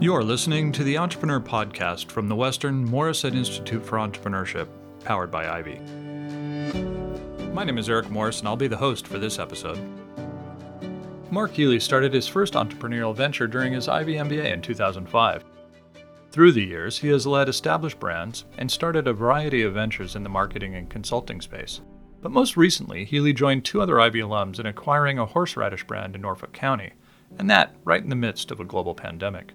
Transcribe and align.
You're 0.00 0.22
listening 0.22 0.70
to 0.72 0.84
the 0.84 0.96
Entrepreneur 0.96 1.40
Podcast 1.40 2.12
from 2.12 2.28
the 2.28 2.36
Western 2.36 2.88
Morrissette 2.88 3.34
Institute 3.34 3.84
for 3.84 3.98
Entrepreneurship, 3.98 4.68
powered 5.04 5.28
by 5.28 5.48
Ivey. 5.48 5.80
My 7.52 7.64
name 7.64 7.78
is 7.78 7.88
Eric 7.88 8.08
Morris, 8.08 8.38
and 8.38 8.46
I'll 8.46 8.54
be 8.54 8.68
the 8.68 8.76
host 8.76 9.08
for 9.08 9.18
this 9.18 9.40
episode. 9.40 9.80
Mark 11.32 11.50
Healy 11.50 11.80
started 11.80 12.14
his 12.14 12.28
first 12.28 12.54
entrepreneurial 12.54 13.12
venture 13.12 13.48
during 13.48 13.72
his 13.72 13.88
Ivey 13.88 14.14
MBA 14.14 14.52
in 14.52 14.62
2005. 14.62 15.44
Through 16.30 16.52
the 16.52 16.64
years, 16.64 16.98
he 16.98 17.08
has 17.08 17.26
led 17.26 17.48
established 17.48 17.98
brands 17.98 18.44
and 18.56 18.70
started 18.70 19.08
a 19.08 19.12
variety 19.12 19.62
of 19.62 19.74
ventures 19.74 20.14
in 20.14 20.22
the 20.22 20.28
marketing 20.28 20.76
and 20.76 20.88
consulting 20.88 21.40
space. 21.40 21.80
But 22.22 22.30
most 22.30 22.56
recently, 22.56 23.04
Healy 23.04 23.32
joined 23.32 23.64
two 23.64 23.82
other 23.82 23.98
Ivey 23.98 24.20
alums 24.20 24.60
in 24.60 24.66
acquiring 24.66 25.18
a 25.18 25.26
horseradish 25.26 25.82
brand 25.88 26.14
in 26.14 26.20
Norfolk 26.20 26.52
County, 26.52 26.92
and 27.36 27.50
that 27.50 27.74
right 27.82 28.00
in 28.02 28.10
the 28.10 28.14
midst 28.14 28.52
of 28.52 28.60
a 28.60 28.64
global 28.64 28.94
pandemic. 28.94 29.54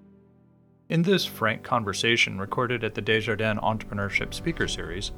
In 0.89 1.01
this 1.01 1.23
frank 1.25 1.63
conversation 1.63 2.37
recorded 2.37 2.83
at 2.83 2.93
the 2.93 3.01
Desjardins 3.01 3.61
Entrepreneurship 3.61 4.33
Speaker 4.33 4.67
Series, 4.67 5.11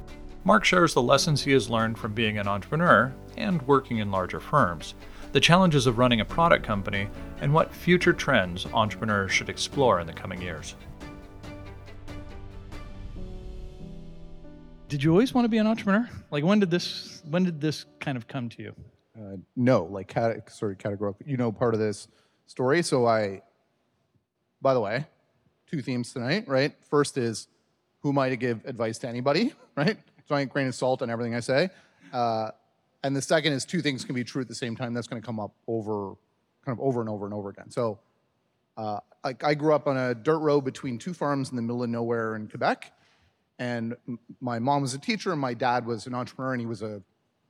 Mark 0.44 0.64
shares 0.64 0.94
the 0.94 1.02
lessons 1.02 1.42
he 1.42 1.50
has 1.50 1.68
learned 1.68 1.98
from 1.98 2.14
being 2.14 2.38
an 2.38 2.46
entrepreneur 2.46 3.12
and 3.36 3.60
working 3.62 3.98
in 3.98 4.12
larger 4.12 4.38
firms, 4.38 4.94
the 5.32 5.40
challenges 5.40 5.88
of 5.88 5.98
running 5.98 6.20
a 6.20 6.24
product 6.24 6.64
company, 6.64 7.08
and 7.40 7.52
what 7.52 7.74
future 7.74 8.12
trends 8.12 8.64
entrepreneurs 8.66 9.32
should 9.32 9.48
explore 9.48 9.98
in 9.98 10.06
the 10.06 10.12
coming 10.12 10.40
years. 10.40 10.76
Did 14.88 15.02
you 15.02 15.10
always 15.10 15.34
want 15.34 15.46
to 15.46 15.48
be 15.48 15.58
an 15.58 15.66
entrepreneur? 15.66 16.08
Like 16.30 16.44
when 16.44 16.60
did 16.60 16.70
this 16.70 17.22
when 17.28 17.42
did 17.42 17.60
this 17.60 17.86
kind 17.98 18.16
of 18.16 18.28
come 18.28 18.48
to 18.50 18.62
you? 18.62 18.74
Uh, 19.18 19.36
no, 19.56 19.82
like 19.86 20.06
cat- 20.06 20.48
sort 20.52 20.70
of 20.70 20.78
categorical. 20.78 21.26
You 21.26 21.36
know 21.36 21.50
part 21.50 21.74
of 21.74 21.80
this 21.80 22.06
story. 22.46 22.84
So 22.84 23.04
I, 23.04 23.42
by 24.62 24.72
the 24.72 24.80
way, 24.80 25.06
two 25.70 25.82
themes 25.82 26.12
tonight, 26.12 26.46
right? 26.48 26.72
First 26.88 27.18
is 27.18 27.48
who 28.00 28.10
am 28.10 28.18
I 28.18 28.28
to 28.28 28.36
give 28.36 28.64
advice 28.64 28.98
to 28.98 29.08
anybody, 29.08 29.52
right? 29.76 29.98
Giant 30.28 30.52
grain 30.52 30.68
of 30.68 30.74
salt 30.74 31.02
on 31.02 31.10
everything 31.10 31.34
I 31.34 31.40
say. 31.40 31.70
Uh, 32.12 32.50
and 33.02 33.14
the 33.14 33.22
second 33.22 33.52
is 33.52 33.64
two 33.64 33.82
things 33.82 34.04
can 34.04 34.14
be 34.14 34.24
true 34.24 34.42
at 34.42 34.48
the 34.48 34.54
same 34.54 34.76
time. 34.76 34.94
That's 34.94 35.06
going 35.06 35.20
to 35.20 35.26
come 35.26 35.38
up 35.38 35.52
over, 35.66 36.14
kind 36.64 36.76
of 36.76 36.80
over 36.80 37.00
and 37.00 37.08
over 37.08 37.24
and 37.24 37.34
over 37.34 37.50
again. 37.50 37.70
So, 37.70 37.98
uh, 38.76 39.00
like 39.24 39.44
I 39.44 39.54
grew 39.54 39.74
up 39.74 39.86
on 39.86 39.96
a 39.96 40.14
dirt 40.14 40.38
road 40.38 40.62
between 40.62 40.98
two 40.98 41.14
farms 41.14 41.50
in 41.50 41.56
the 41.56 41.62
middle 41.62 41.82
of 41.82 41.90
nowhere 41.90 42.36
in 42.36 42.48
Quebec, 42.48 42.92
and 43.58 43.96
my 44.40 44.58
mom 44.58 44.82
was 44.82 44.94
a 44.94 44.98
teacher 44.98 45.32
and 45.32 45.40
my 45.40 45.54
dad 45.54 45.86
was 45.86 46.06
an 46.06 46.14
entrepreneur, 46.14 46.52
and 46.52 46.60
he 46.60 46.66
was 46.66 46.82
a, 46.82 47.02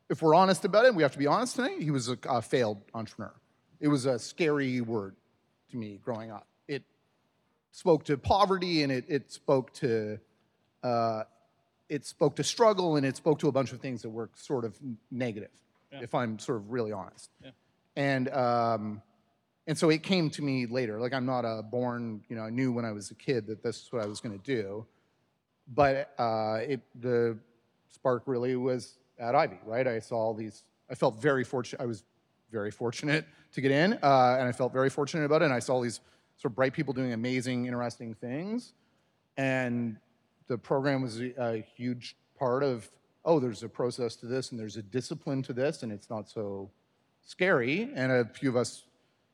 if 0.09 0.23
we're 0.23 0.35
honest 0.35 0.65
about 0.65 0.85
it, 0.85 0.95
we 0.95 1.03
have 1.03 1.13
to 1.13 1.19
be 1.19 1.27
honest 1.27 1.57
tonight. 1.57 1.81
He 1.81 1.91
was 1.91 2.09
a, 2.09 2.19
a 2.29 2.41
failed 2.41 2.83
entrepreneur. 2.95 3.35
It 3.81 3.89
was 3.89 4.07
a 4.07 4.19
scary 4.19 4.81
word 4.81 5.17
to 5.71 5.77
me 5.77 5.99
growing 6.03 6.31
up. 6.31 6.47
Spoke 7.77 8.05
to 8.05 8.17
poverty 8.17 8.85
and 8.85 8.91
it, 8.91 9.05
it 9.07 9.31
spoke 9.31 9.71
to 9.75 10.19
uh, 10.83 11.25
it 11.91 12.07
spoke 12.07 12.37
to 12.37 12.43
struggle 12.43 12.97
and 12.97 13.05
it 13.05 13.19
spoke 13.19 13.39
to 13.41 13.49
a 13.49 13.53
bunch 13.53 13.71
of 13.71 13.81
things 13.81 14.01
that 14.01 14.09
were 14.09 14.31
sort 14.35 14.65
of 14.65 14.75
negative, 15.11 15.51
if 15.93 16.15
I'm 16.15 16.39
sort 16.39 16.57
of 16.57 16.71
really 16.71 16.93
honest. 16.93 17.29
And 17.95 18.31
um, 18.31 19.03
and 19.67 19.77
so 19.77 19.91
it 19.91 20.03
came 20.03 20.31
to 20.31 20.43
me 20.43 20.65
later. 20.65 20.99
Like 20.99 21.13
I'm 21.13 21.27
not 21.27 21.45
a 21.45 21.63
born, 21.63 22.23
you 22.31 22.37
know, 22.37 22.45
I 22.45 22.49
knew 22.49 22.73
when 22.73 22.87
I 22.87 22.93
was 22.93 23.11
a 23.11 23.15
kid 23.15 23.47
that 23.49 23.63
this 23.63 23.77
is 23.83 23.93
what 23.93 24.03
I 24.03 24.07
was 24.07 24.21
going 24.21 24.39
to 24.39 24.43
do. 24.43 24.87
But 25.69 26.15
uh, 26.19 26.61
it, 26.67 26.81
the 26.99 27.37
spark 27.91 28.23
really 28.25 28.57
was 28.57 28.97
at 29.19 29.35
Ivey, 29.35 29.59
right? 29.67 29.87
I 29.87 29.99
saw 29.99 30.17
all 30.17 30.33
these. 30.33 30.63
I 30.89 30.95
felt 30.95 31.21
very 31.21 31.45
fortunate. 31.45 31.83
I 31.83 31.87
was 31.87 32.05
very 32.51 32.71
fortunate 32.71 33.27
to 33.53 33.61
get 33.61 33.71
in, 33.71 33.99
uh, 34.03 34.37
and 34.39 34.49
I 34.49 34.53
felt 34.53 34.73
very 34.73 34.89
fortunate 34.89 35.27
about 35.27 35.43
it. 35.43 35.45
And 35.45 35.55
I 35.55 35.59
saw 35.59 35.83
these 35.83 36.01
sort 36.37 36.53
of 36.53 36.57
bright 36.57 36.73
people 36.73 36.93
doing 36.93 37.13
amazing, 37.13 37.67
interesting 37.67 38.15
things, 38.15 38.73
and 39.37 39.97
the 40.49 40.59
program 40.59 41.03
was 41.03 41.21
a, 41.21 41.33
a 41.39 41.67
huge 41.77 42.17
part 42.39 42.63
of. 42.63 42.89
Oh, 43.25 43.41
there's 43.41 43.65
a 43.65 43.69
process 43.69 44.15
to 44.17 44.27
this, 44.27 44.51
and 44.53 44.61
there's 44.61 44.77
a 44.77 44.83
discipline 44.83 45.43
to 45.43 45.53
this, 45.53 45.83
and 45.83 45.91
it's 45.91 46.09
not 46.09 46.29
so 46.29 46.71
scary. 47.23 47.91
And 47.95 48.13
a 48.13 48.25
few 48.25 48.49
of 48.49 48.57
us 48.57 48.85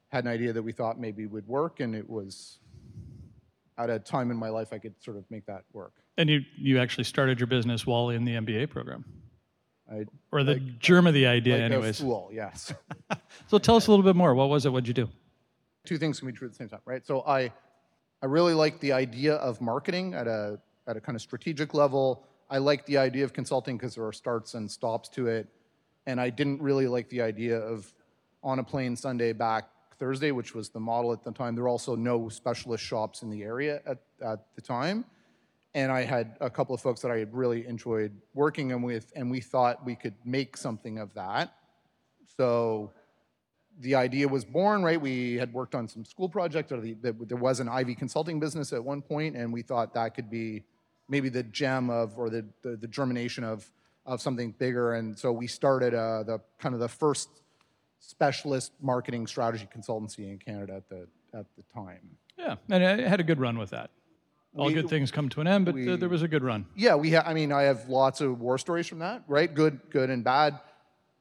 had 0.09 0.25
an 0.25 0.31
idea 0.31 0.53
that 0.53 0.62
we 0.62 0.72
thought 0.72 0.99
maybe 0.99 1.27
would 1.27 1.47
work, 1.47 1.81
and 1.81 1.94
it 1.94 2.09
was 2.09 2.59
at 3.78 3.91
a 3.91 3.98
time 3.98 4.31
in 4.31 4.37
my 4.37 4.48
life 4.48 4.72
I 4.72 4.78
could 4.78 4.94
sort 5.03 5.16
of 5.16 5.25
make 5.31 5.47
that 5.47 5.65
work. 5.72 5.93
And 6.16 6.28
you 6.28 6.43
you 6.56 6.78
actually 6.78 7.04
started 7.04 7.41
your 7.41 7.47
business 7.47 7.87
while 7.87 8.10
in 8.10 8.25
the 8.25 8.32
MBA 8.32 8.71
program, 8.71 9.04
I, 9.91 10.04
or 10.31 10.44
the 10.44 10.56
germ 10.56 11.06
of 11.06 11.15
the 11.15 11.27
idea, 11.27 11.54
like 11.54 11.72
anyways. 11.72 12.00
a 12.00 12.03
fool, 12.03 12.31
yes. 12.32 12.72
So 13.48 13.59
tell 13.59 13.77
us 13.77 13.87
a 13.87 13.91
little 13.91 14.04
bit 14.04 14.16
more. 14.16 14.34
What 14.34 14.48
was 14.48 14.66
it? 14.66 14.71
What'd 14.72 14.88
you 14.88 14.94
do? 14.94 15.09
Two 15.84 15.98
things 15.98 16.19
can 16.19 16.28
be 16.28 16.32
true 16.32 16.47
at 16.47 16.53
the 16.53 16.56
same 16.56 16.69
time, 16.69 16.81
right? 16.84 17.06
So 17.06 17.22
I, 17.22 17.53
I 18.22 18.26
really 18.26 18.54
like 18.54 18.81
the 18.81 18.93
idea 18.93 19.34
of 19.37 19.60
marketing 19.60 20.15
at 20.15 20.26
a 20.26 20.59
at 20.87 20.97
a 20.97 21.00
kind 21.00 21.15
of 21.15 21.22
strategic 21.22 21.75
level. 21.75 22.26
I 22.50 22.59
like 22.59 22.84
the 22.87 22.98
idea 22.98 23.25
of 23.25 23.32
consulting 23.32 23.76
because 23.76 23.94
there 23.94 24.06
are 24.06 24.12
starts 24.12 24.54
and 24.54 24.71
stops 24.71 25.09
to 25.10 25.26
it, 25.28 25.47
and 26.06 26.21
I 26.21 26.31
didn't 26.31 26.60
really 26.60 26.87
like 26.87 27.09
the 27.09 27.22
idea 27.22 27.59
of 27.59 27.92
on 28.42 28.59
a 28.59 28.65
plane 28.65 28.97
Sunday 28.97 29.32
back 29.32 29.69
Thursday, 29.98 30.32
which 30.32 30.53
was 30.53 30.69
the 30.69 30.81
model 30.81 31.12
at 31.12 31.22
the 31.22 31.31
time. 31.31 31.54
There 31.54 31.62
were 31.62 31.69
also 31.69 31.94
no 31.94 32.28
specialist 32.28 32.82
shops 32.82 33.22
in 33.22 33.31
the 33.31 33.42
area 33.42 33.81
at, 33.87 33.98
at 34.21 34.47
the 34.56 34.60
time. 34.60 35.04
And 35.75 35.92
I 35.92 36.03
had 36.03 36.37
a 36.41 36.50
couple 36.50 36.75
of 36.75 36.81
folks 36.81 37.00
that 37.03 37.10
I 37.12 37.19
had 37.19 37.32
really 37.32 37.66
enjoyed 37.66 38.12
working 38.34 38.82
with, 38.82 39.12
and 39.15 39.31
we 39.31 39.41
thought 39.41 39.87
we 39.87 39.94
could 39.94 40.15
make 40.25 40.56
something 40.56 40.98
of 40.98 41.15
that. 41.15 41.54
So 42.37 42.92
the 43.81 43.94
idea 43.94 44.28
was 44.28 44.44
born, 44.44 44.83
right? 44.83 45.00
We 45.00 45.34
had 45.34 45.53
worked 45.53 45.75
on 45.75 45.88
some 45.88 46.05
school 46.05 46.28
projects, 46.28 46.72
or 46.72 46.81
the, 46.81 46.94
the, 46.94 47.12
there 47.27 47.37
was 47.38 47.60
an 47.60 47.69
Ivey 47.69 47.94
consulting 47.94 48.38
business 48.38 48.72
at 48.72 48.83
one 48.84 49.03
point, 49.03 49.37
and 49.37 49.53
we 49.53 49.62
thought 49.62 49.94
that 49.94 50.15
could 50.15 50.31
be 50.31 50.65
maybe 51.09 51.28
the 51.28 51.43
gem 51.43 51.91
of, 51.91 52.19
or 52.19 52.31
the, 52.31 52.44
the, 52.62 52.77
the 52.77 52.87
germination 52.87 53.44
of, 53.44 53.71
of 54.06 54.21
something 54.21 54.53
bigger. 54.59 54.94
And 54.94 55.19
so 55.19 55.33
we 55.33 55.47
started 55.47 55.94
uh, 55.94 56.22
the 56.22 56.41
kind 56.59 56.75
of 56.75 56.81
the 56.81 56.88
first 56.88 57.28
specialist 57.99 58.72
marketing 58.81 59.27
strategy 59.27 59.69
consultancy 59.75 60.31
in 60.31 60.39
Canada 60.39 60.75
at 60.77 60.89
the, 60.89 61.06
at 61.39 61.47
the 61.56 61.62
time. 61.75 62.00
Yeah, 62.37 62.56
and 62.71 62.84
I 62.84 63.09
had 63.09 63.21
a 63.21 63.25
good 63.25 63.41
run 63.41 63.59
with 63.59 63.71
that. 63.71 63.91
All 64.56 64.66
We- 64.66 64.75
good 64.75 64.89
things 64.91 65.10
come 65.10 65.28
to 65.31 65.41
an 65.41 65.47
end, 65.47 65.65
but 65.65 65.72
uh, 65.72 65.75
we- 65.77 65.97
there 65.97 66.09
was 66.09 66.22
a 66.22 66.28
good 66.28 66.43
run. 66.44 66.66
Yeah, 66.77 66.94
we 66.94 67.12
ha- 67.12 67.25
I 67.27 67.33
mean, 67.34 67.53
I 67.53 67.62
have 67.62 67.89
lots 67.89 68.21
of 68.21 68.41
war 68.41 68.59
stories 68.59 68.87
from 68.87 68.99
that, 68.99 69.22
right? 69.27 69.53
Good, 69.53 69.81
good 69.91 70.10
and 70.10 70.22
bad. 70.22 70.60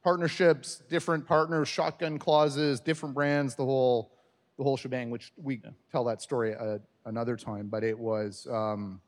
Partnerships, 0.04 0.82
different 0.90 1.28
partners, 1.28 1.68
shotgun 1.68 2.18
clauses, 2.18 2.80
different 2.80 3.14
brands, 3.14 3.56
the 3.56 3.66
whole, 3.66 4.12
the 4.58 4.64
whole 4.64 4.78
shebang. 4.78 5.12
Which 5.12 5.32
we 5.38 5.62
tell 5.92 6.04
that 6.06 6.22
story 6.22 6.56
uh, 6.56 6.80
another 7.06 7.36
time. 7.36 7.68
But 7.68 7.84
it 7.84 7.98
was, 7.98 8.48
um, 8.50 9.00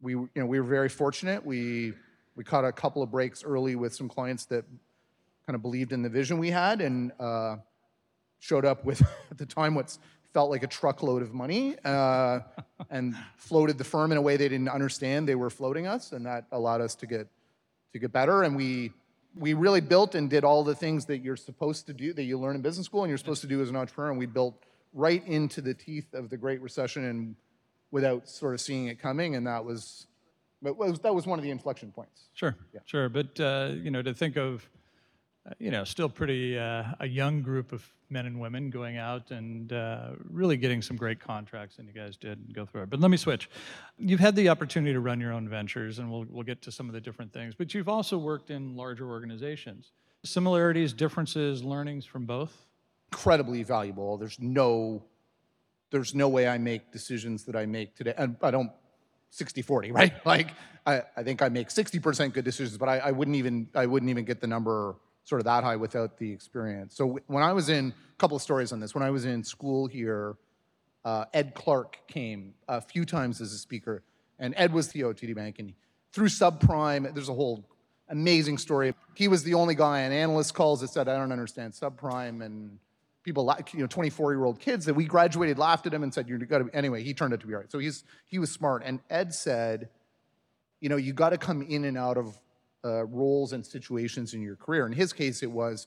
we, 0.00 0.12
you 0.12 0.30
know, 0.34 0.46
we 0.46 0.58
were 0.58 0.66
very 0.66 0.88
fortunate. 0.88 1.44
We 1.44 1.92
we 2.36 2.44
caught 2.44 2.64
a 2.64 2.72
couple 2.72 3.02
of 3.02 3.10
breaks 3.10 3.42
early 3.42 3.76
with 3.76 3.94
some 3.94 4.08
clients 4.08 4.44
that 4.46 4.64
kind 5.46 5.54
of 5.54 5.62
believed 5.62 5.92
in 5.92 6.02
the 6.02 6.08
vision 6.08 6.38
we 6.38 6.50
had 6.50 6.80
and 6.80 7.12
uh, 7.18 7.56
showed 8.38 8.64
up 8.64 8.84
with 8.84 9.00
at 9.30 9.38
the 9.38 9.46
time 9.46 9.74
what's 9.74 9.98
felt 10.34 10.50
like 10.50 10.62
a 10.62 10.66
truckload 10.66 11.22
of 11.22 11.32
money 11.32 11.76
uh, 11.84 12.40
and 12.90 13.16
floated 13.38 13.78
the 13.78 13.84
firm 13.84 14.12
in 14.12 14.18
a 14.18 14.22
way 14.22 14.36
they 14.36 14.48
didn't 14.48 14.68
understand 14.68 15.26
they 15.26 15.34
were 15.34 15.48
floating 15.48 15.86
us 15.86 16.12
and 16.12 16.26
that 16.26 16.44
allowed 16.52 16.82
us 16.82 16.94
to 16.94 17.06
get 17.06 17.26
to 17.92 17.98
get 17.98 18.12
better 18.12 18.42
and 18.42 18.54
we 18.54 18.92
we 19.38 19.54
really 19.54 19.80
built 19.80 20.14
and 20.14 20.30
did 20.30 20.44
all 20.44 20.64
the 20.64 20.74
things 20.74 21.06
that 21.06 21.18
you're 21.18 21.36
supposed 21.36 21.86
to 21.86 21.92
do 21.92 22.12
that 22.12 22.24
you 22.24 22.38
learn 22.38 22.56
in 22.56 22.62
business 22.62 22.86
school 22.86 23.02
and 23.02 23.08
you're 23.10 23.18
supposed 23.18 23.42
to 23.42 23.46
do 23.46 23.60
as 23.60 23.68
an 23.68 23.76
entrepreneur 23.76 24.10
and 24.10 24.18
we 24.18 24.26
built 24.26 24.54
right 24.94 25.26
into 25.26 25.60
the 25.60 25.74
teeth 25.74 26.14
of 26.14 26.30
the 26.30 26.36
great 26.36 26.60
recession 26.62 27.04
and 27.04 27.36
without 27.90 28.28
sort 28.28 28.54
of 28.54 28.60
seeing 28.60 28.86
it 28.86 28.98
coming 29.00 29.36
and 29.36 29.46
that 29.46 29.64
was 29.64 30.06
but 30.62 30.76
was 30.76 30.98
that 31.00 31.14
was 31.14 31.26
one 31.26 31.38
of 31.38 31.42
the 31.42 31.50
inflection 31.50 31.92
points 31.92 32.26
Sure, 32.36 32.54
yeah. 32.74 32.80
sure. 32.84 33.08
But 33.08 33.40
uh, 33.40 33.70
you 33.74 33.90
know, 33.90 34.02
to 34.02 34.12
think 34.12 34.36
of, 34.36 34.68
you 35.58 35.70
know, 35.70 35.84
still 35.84 36.08
pretty 36.08 36.58
uh, 36.58 36.84
a 37.00 37.06
young 37.06 37.42
group 37.42 37.72
of 37.72 37.84
men 38.10 38.26
and 38.26 38.40
women 38.40 38.70
going 38.70 38.96
out 38.96 39.30
and 39.30 39.72
uh, 39.72 40.10
really 40.30 40.56
getting 40.56 40.82
some 40.82 40.96
great 40.96 41.20
contracts, 41.20 41.78
and 41.78 41.88
you 41.88 41.94
guys 41.94 42.16
did 42.16 42.54
go 42.54 42.66
through 42.66 42.82
it. 42.82 42.90
But 42.90 43.00
let 43.00 43.10
me 43.10 43.16
switch. 43.16 43.48
You've 43.98 44.20
had 44.20 44.36
the 44.36 44.48
opportunity 44.48 44.92
to 44.92 45.00
run 45.00 45.20
your 45.20 45.32
own 45.32 45.48
ventures, 45.48 45.98
and 45.98 46.10
we'll 46.10 46.26
we'll 46.28 46.44
get 46.44 46.62
to 46.62 46.72
some 46.72 46.88
of 46.88 46.94
the 46.94 47.00
different 47.00 47.32
things. 47.32 47.54
But 47.54 47.74
you've 47.74 47.88
also 47.88 48.18
worked 48.18 48.50
in 48.50 48.76
larger 48.76 49.08
organizations. 49.08 49.92
Similarities, 50.24 50.92
differences, 50.92 51.62
learnings 51.62 52.04
from 52.04 52.26
both. 52.26 52.66
incredibly 53.12 53.62
valuable. 53.62 54.16
There's 54.16 54.38
no 54.40 55.04
there's 55.90 56.14
no 56.14 56.28
way 56.28 56.48
I 56.48 56.58
make 56.58 56.90
decisions 56.92 57.44
that 57.44 57.56
I 57.56 57.66
make 57.66 57.94
today. 57.94 58.14
And 58.16 58.36
I 58.42 58.50
don't 58.50 58.70
60 59.30 59.62
40, 59.62 59.92
right? 59.92 60.12
Like 60.24 60.50
I, 60.84 61.02
I 61.16 61.22
think 61.22 61.42
I 61.42 61.48
make 61.48 61.68
60% 61.68 62.32
good 62.32 62.44
decisions, 62.44 62.78
but 62.78 62.88
I, 62.88 62.98
I 62.98 63.10
wouldn't 63.12 63.36
even 63.36 63.68
I 63.74 63.86
wouldn't 63.86 64.10
even 64.10 64.24
get 64.24 64.40
the 64.40 64.46
number 64.46 64.96
sort 65.26 65.40
of 65.40 65.44
that 65.44 65.62
high 65.62 65.76
without 65.76 66.16
the 66.16 66.32
experience. 66.32 66.96
So 66.96 67.18
when 67.26 67.42
I 67.42 67.52
was 67.52 67.68
in 67.68 67.88
a 67.88 68.16
couple 68.16 68.36
of 68.36 68.42
stories 68.42 68.72
on 68.72 68.80
this, 68.80 68.94
when 68.94 69.04
I 69.04 69.10
was 69.10 69.26
in 69.26 69.44
school 69.44 69.86
here, 69.86 70.36
uh, 71.04 71.26
Ed 71.34 71.54
Clark 71.54 71.98
came 72.08 72.54
a 72.68 72.80
few 72.80 73.04
times 73.04 73.40
as 73.40 73.52
a 73.52 73.58
speaker, 73.58 74.02
and 74.38 74.54
Ed 74.56 74.72
was 74.72 74.88
the 74.88 75.02
OTD 75.02 75.34
Bank, 75.34 75.58
and 75.58 75.74
through 76.12 76.28
subprime, 76.28 77.12
there's 77.12 77.28
a 77.28 77.34
whole 77.34 77.68
amazing 78.08 78.56
story. 78.56 78.94
He 79.14 79.28
was 79.28 79.42
the 79.42 79.54
only 79.54 79.74
guy 79.74 80.06
on 80.06 80.12
analyst 80.12 80.54
calls 80.54 80.80
that 80.80 80.88
said, 80.88 81.08
"I 81.08 81.16
don't 81.16 81.32
understand 81.32 81.74
subprime," 81.74 82.44
and 82.44 82.78
people, 83.26 83.44
like 83.44 83.74
you 83.74 83.80
know, 83.80 83.88
24 83.88 84.32
year 84.32 84.44
old 84.44 84.60
kids 84.60 84.86
that 84.86 84.94
we 84.94 85.04
graduated, 85.04 85.58
laughed 85.58 85.84
at 85.84 85.92
him 85.92 86.04
and 86.04 86.14
said, 86.14 86.28
you're 86.28 86.38
got 86.38 86.58
to, 86.58 86.70
anyway, 86.72 87.02
he 87.02 87.12
turned 87.12 87.34
out 87.34 87.40
to 87.40 87.46
be 87.46 87.54
all 87.54 87.60
right. 87.60 87.70
So 87.70 87.80
he's, 87.80 88.04
he 88.24 88.38
was 88.38 88.52
smart. 88.52 88.82
And 88.84 89.00
Ed 89.10 89.34
said, 89.34 89.88
you 90.80 90.88
know, 90.88 90.96
you 90.96 91.12
got 91.12 91.30
to 91.30 91.38
come 91.38 91.60
in 91.62 91.84
and 91.84 91.98
out 91.98 92.16
of 92.16 92.38
uh, 92.84 93.04
roles 93.06 93.52
and 93.52 93.64
situations 93.64 94.34
in 94.34 94.42
your 94.42 94.56
career. 94.56 94.86
In 94.86 94.92
his 94.92 95.12
case, 95.12 95.42
it 95.42 95.50
was 95.50 95.86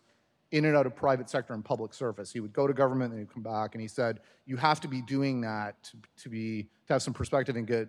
in 0.51 0.65
and 0.65 0.75
out 0.75 0.85
of 0.85 0.95
private 0.95 1.29
sector 1.29 1.53
and 1.53 1.63
public 1.63 1.93
service. 1.93 2.31
He 2.31 2.39
would 2.39 2.53
go 2.53 2.65
to 2.65 2.73
government 2.73 3.11
and 3.11 3.19
he'd 3.19 3.33
come 3.33 3.43
back, 3.43 3.75
and 3.75 3.81
he 3.81 3.87
said, 3.87 4.19
you 4.45 4.57
have 4.57 4.79
to 4.81 4.87
be 4.87 5.01
doing 5.01 5.41
that 5.41 5.81
to, 5.83 5.97
to 6.23 6.29
be 6.29 6.63
to 6.87 6.93
have 6.93 7.01
some 7.01 7.13
perspective 7.13 7.55
and 7.55 7.67
get 7.67 7.87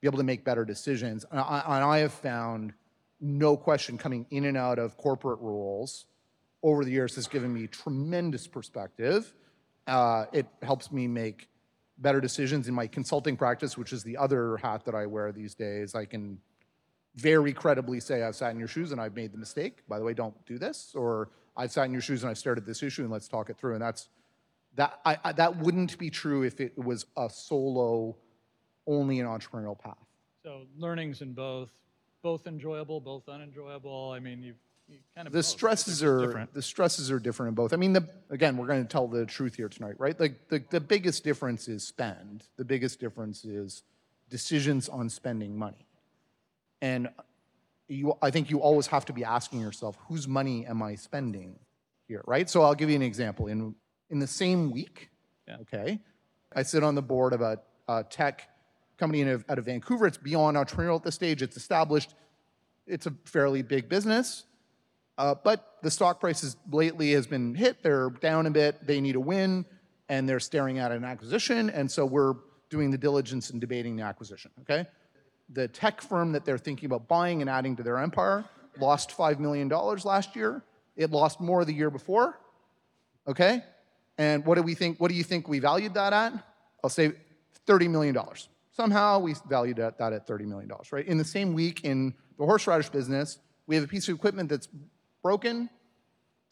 be 0.00 0.08
able 0.08 0.18
to 0.18 0.24
make 0.24 0.44
better 0.44 0.64
decisions. 0.64 1.24
And 1.30 1.40
I, 1.40 1.62
and 1.66 1.84
I 1.84 1.98
have 1.98 2.12
found, 2.12 2.74
no 3.20 3.56
question, 3.56 3.96
coming 3.96 4.26
in 4.30 4.44
and 4.44 4.56
out 4.56 4.78
of 4.78 4.98
corporate 4.98 5.40
roles 5.40 6.04
over 6.62 6.84
the 6.84 6.90
years 6.90 7.14
has 7.14 7.26
given 7.26 7.54
me 7.54 7.66
tremendous 7.66 8.46
perspective. 8.46 9.32
Uh, 9.86 10.26
it 10.32 10.46
helps 10.62 10.92
me 10.92 11.06
make 11.06 11.48
better 11.96 12.20
decisions 12.20 12.68
in 12.68 12.74
my 12.74 12.86
consulting 12.86 13.36
practice, 13.36 13.78
which 13.78 13.92
is 13.92 14.02
the 14.02 14.16
other 14.16 14.58
hat 14.58 14.84
that 14.84 14.94
I 14.94 15.06
wear 15.06 15.32
these 15.32 15.54
days. 15.54 15.94
I 15.94 16.04
can 16.04 16.38
very 17.16 17.52
credibly 17.52 18.00
say 18.00 18.22
I've 18.22 18.36
sat 18.36 18.52
in 18.52 18.58
your 18.58 18.68
shoes 18.68 18.92
and 18.92 19.00
I've 19.00 19.14
made 19.14 19.32
the 19.32 19.38
mistake. 19.38 19.78
By 19.88 19.98
the 19.98 20.04
way, 20.04 20.14
don't 20.14 20.34
do 20.46 20.58
this. 20.58 20.94
Or 20.94 21.30
I've 21.56 21.70
sat 21.70 21.86
in 21.86 21.92
your 21.92 22.02
shoes 22.02 22.22
and 22.22 22.30
I've 22.30 22.38
stared 22.38 22.58
at 22.58 22.66
this 22.66 22.82
issue 22.82 23.02
and 23.02 23.10
let's 23.10 23.28
talk 23.28 23.50
it 23.50 23.56
through. 23.56 23.74
And 23.74 23.82
that's 23.82 24.08
that. 24.74 25.00
I, 25.04 25.18
I, 25.24 25.32
that 25.32 25.58
wouldn't 25.58 25.96
be 25.98 26.10
true 26.10 26.42
if 26.42 26.60
it 26.60 26.76
was 26.76 27.06
a 27.16 27.30
solo, 27.30 28.16
only 28.86 29.20
an 29.20 29.26
entrepreneurial 29.26 29.78
path. 29.78 29.96
So 30.42 30.62
learnings 30.76 31.22
in 31.22 31.32
both, 31.32 31.70
both 32.22 32.46
enjoyable, 32.46 33.00
both 33.00 33.28
unenjoyable. 33.28 34.10
I 34.10 34.18
mean, 34.18 34.42
you've 34.42 34.56
you 34.88 34.98
kind 35.14 35.26
of 35.26 35.32
the 35.32 35.38
both, 35.38 35.46
stresses 35.46 36.00
They're 36.00 36.26
different. 36.26 36.52
the 36.52 36.62
stresses 36.62 37.10
are 37.10 37.18
different 37.18 37.50
in 37.50 37.54
both. 37.54 37.72
I 37.72 37.76
mean, 37.76 37.92
the 37.92 38.06
again, 38.28 38.56
we're 38.56 38.66
going 38.66 38.82
to 38.82 38.88
tell 38.88 39.06
the 39.06 39.24
truth 39.24 39.54
here 39.54 39.68
tonight, 39.68 39.94
right? 39.98 40.18
Like 40.18 40.48
the, 40.48 40.62
the 40.70 40.80
biggest 40.80 41.24
difference 41.24 41.68
is 41.68 41.86
spend. 41.86 42.44
The 42.56 42.64
biggest 42.64 43.00
difference 43.00 43.44
is 43.44 43.82
decisions 44.28 44.88
on 44.88 45.08
spending 45.08 45.56
money. 45.56 45.83
And 46.80 47.08
you, 47.88 48.14
I 48.22 48.30
think 48.30 48.50
you 48.50 48.60
always 48.60 48.86
have 48.88 49.04
to 49.06 49.12
be 49.12 49.24
asking 49.24 49.60
yourself, 49.60 49.96
whose 50.08 50.26
money 50.26 50.66
am 50.66 50.82
I 50.82 50.94
spending 50.94 51.58
here, 52.08 52.22
right? 52.26 52.48
So 52.48 52.62
I'll 52.62 52.74
give 52.74 52.88
you 52.90 52.96
an 52.96 53.02
example. 53.02 53.46
In 53.46 53.74
in 54.10 54.18
the 54.18 54.26
same 54.26 54.70
week, 54.70 55.10
Yeah. 55.48 55.56
okay, 55.62 55.98
I 56.54 56.62
sit 56.62 56.82
on 56.84 56.94
the 56.94 57.02
board 57.02 57.32
of 57.32 57.40
a, 57.40 57.58
a 57.88 58.04
tech 58.04 58.48
company 58.98 59.22
in, 59.22 59.44
out 59.48 59.58
of 59.58 59.64
Vancouver. 59.64 60.06
It's 60.06 60.18
beyond 60.18 60.56
entrepreneurial 60.56 60.96
at 60.96 61.02
this 61.02 61.14
stage. 61.14 61.42
It's 61.42 61.56
established. 61.56 62.14
It's 62.86 63.06
a 63.06 63.14
fairly 63.24 63.62
big 63.62 63.88
business. 63.88 64.44
Uh, 65.16 65.34
but 65.42 65.78
the 65.82 65.90
stock 65.90 66.20
prices 66.20 66.56
lately 66.70 67.12
has 67.12 67.26
been 67.26 67.54
hit. 67.54 67.82
They're 67.82 68.10
down 68.10 68.46
a 68.46 68.50
bit. 68.50 68.86
They 68.86 69.00
need 69.00 69.16
a 69.16 69.20
win, 69.20 69.64
and 70.08 70.28
they're 70.28 70.40
staring 70.40 70.78
at 70.78 70.92
an 70.92 71.04
acquisition. 71.04 71.70
And 71.70 71.90
so 71.90 72.04
we're 72.04 72.34
doing 72.68 72.90
the 72.90 72.98
diligence 72.98 73.50
and 73.50 73.60
debating 73.60 73.96
the 73.96 74.02
acquisition. 74.02 74.50
Okay, 74.60 74.86
the 75.48 75.68
tech 75.68 76.00
firm 76.00 76.32
that 76.32 76.44
they're 76.44 76.58
thinking 76.58 76.86
about 76.86 77.06
buying 77.08 77.40
and 77.40 77.50
adding 77.50 77.76
to 77.76 77.82
their 77.82 77.98
empire 77.98 78.44
lost 78.80 79.12
five 79.12 79.38
million 79.40 79.68
dollars 79.68 80.04
last 80.04 80.34
year. 80.34 80.62
It 80.96 81.10
lost 81.10 81.40
more 81.40 81.64
the 81.64 81.72
year 81.72 81.90
before. 81.90 82.38
Okay, 83.26 83.62
and 84.18 84.44
what 84.44 84.56
do 84.56 84.62
we 84.62 84.74
think? 84.74 84.98
What 85.00 85.08
do 85.08 85.14
you 85.14 85.24
think 85.24 85.48
we 85.48 85.58
valued 85.58 85.94
that 85.94 86.12
at? 86.12 86.32
I'll 86.82 86.90
say 86.90 87.12
thirty 87.66 87.88
million 87.88 88.14
dollars. 88.14 88.48
Somehow 88.72 89.20
we 89.20 89.34
valued 89.48 89.76
that 89.76 90.00
at 90.00 90.26
thirty 90.26 90.44
million 90.44 90.68
dollars. 90.68 90.92
Right 90.92 91.06
in 91.06 91.18
the 91.18 91.24
same 91.24 91.54
week 91.54 91.84
in 91.84 92.14
the 92.38 92.44
horseradish 92.44 92.88
business, 92.90 93.38
we 93.66 93.74
have 93.76 93.84
a 93.84 93.88
piece 93.88 94.08
of 94.08 94.14
equipment 94.14 94.48
that's 94.48 94.68
broken. 95.22 95.70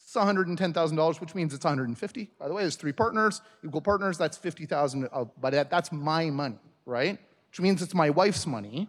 It's 0.04 0.14
$110,000, 0.14 1.20
which 1.20 1.34
means 1.34 1.54
it's 1.54 1.64
150. 1.64 2.30
By 2.38 2.48
the 2.48 2.54
way, 2.54 2.62
there's 2.62 2.74
three 2.76 2.92
partners, 2.92 3.40
equal 3.64 3.80
partners. 3.80 4.18
That's 4.18 4.36
50,000. 4.36 5.04
of- 5.06 5.30
But 5.40 5.52
that, 5.52 5.70
that's 5.70 5.92
my 5.92 6.28
money, 6.28 6.58
right? 6.84 7.18
Which 7.52 7.60
means 7.60 7.82
it's 7.82 7.94
my 7.94 8.08
wife's 8.08 8.46
money. 8.46 8.88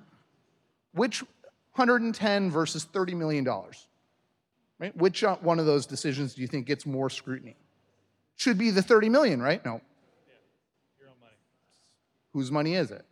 Which 0.94 1.22
110 1.76 2.50
versus 2.50 2.86
30 2.86 3.14
million 3.16 3.44
dollars, 3.44 3.88
right? 4.80 4.96
Which 4.96 5.24
uh, 5.24 5.36
one 5.38 5.60
of 5.60 5.66
those 5.66 5.86
decisions 5.86 6.34
do 6.36 6.42
you 6.42 6.48
think 6.48 6.66
gets 6.66 6.86
more 6.86 7.10
scrutiny? 7.10 7.58
Should 8.38 8.58
be 8.58 8.70
the 8.70 8.82
30 8.82 9.10
million, 9.10 9.42
right? 9.42 9.64
No. 9.66 9.82
Your 11.00 11.10
own 11.10 11.16
money. 11.20 11.34
Whose 12.34 12.52
money 12.52 12.76
is 12.76 12.92
it? 12.92 13.06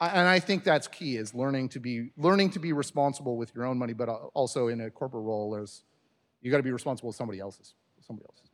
And 0.00 0.26
I 0.26 0.38
think 0.40 0.64
that's 0.64 0.88
key 0.88 1.16
is 1.16 1.34
learning 1.34 1.68
to 1.70 1.80
be 1.80 2.10
learning 2.16 2.50
to 2.52 2.58
be 2.58 2.72
responsible 2.72 3.36
with 3.36 3.54
your 3.54 3.66
own 3.66 3.76
money, 3.76 3.92
but 3.92 4.08
also 4.08 4.68
in 4.68 4.80
a 4.80 4.90
corporate 4.90 5.24
role, 5.24 5.50
there's 5.50 5.82
you 6.40 6.50
got 6.50 6.56
to 6.56 6.62
be 6.62 6.72
responsible 6.72 7.08
with 7.08 7.16
somebody 7.16 7.38
else's. 7.38 7.74
Somebody 8.06 8.26
else's. 8.30 8.48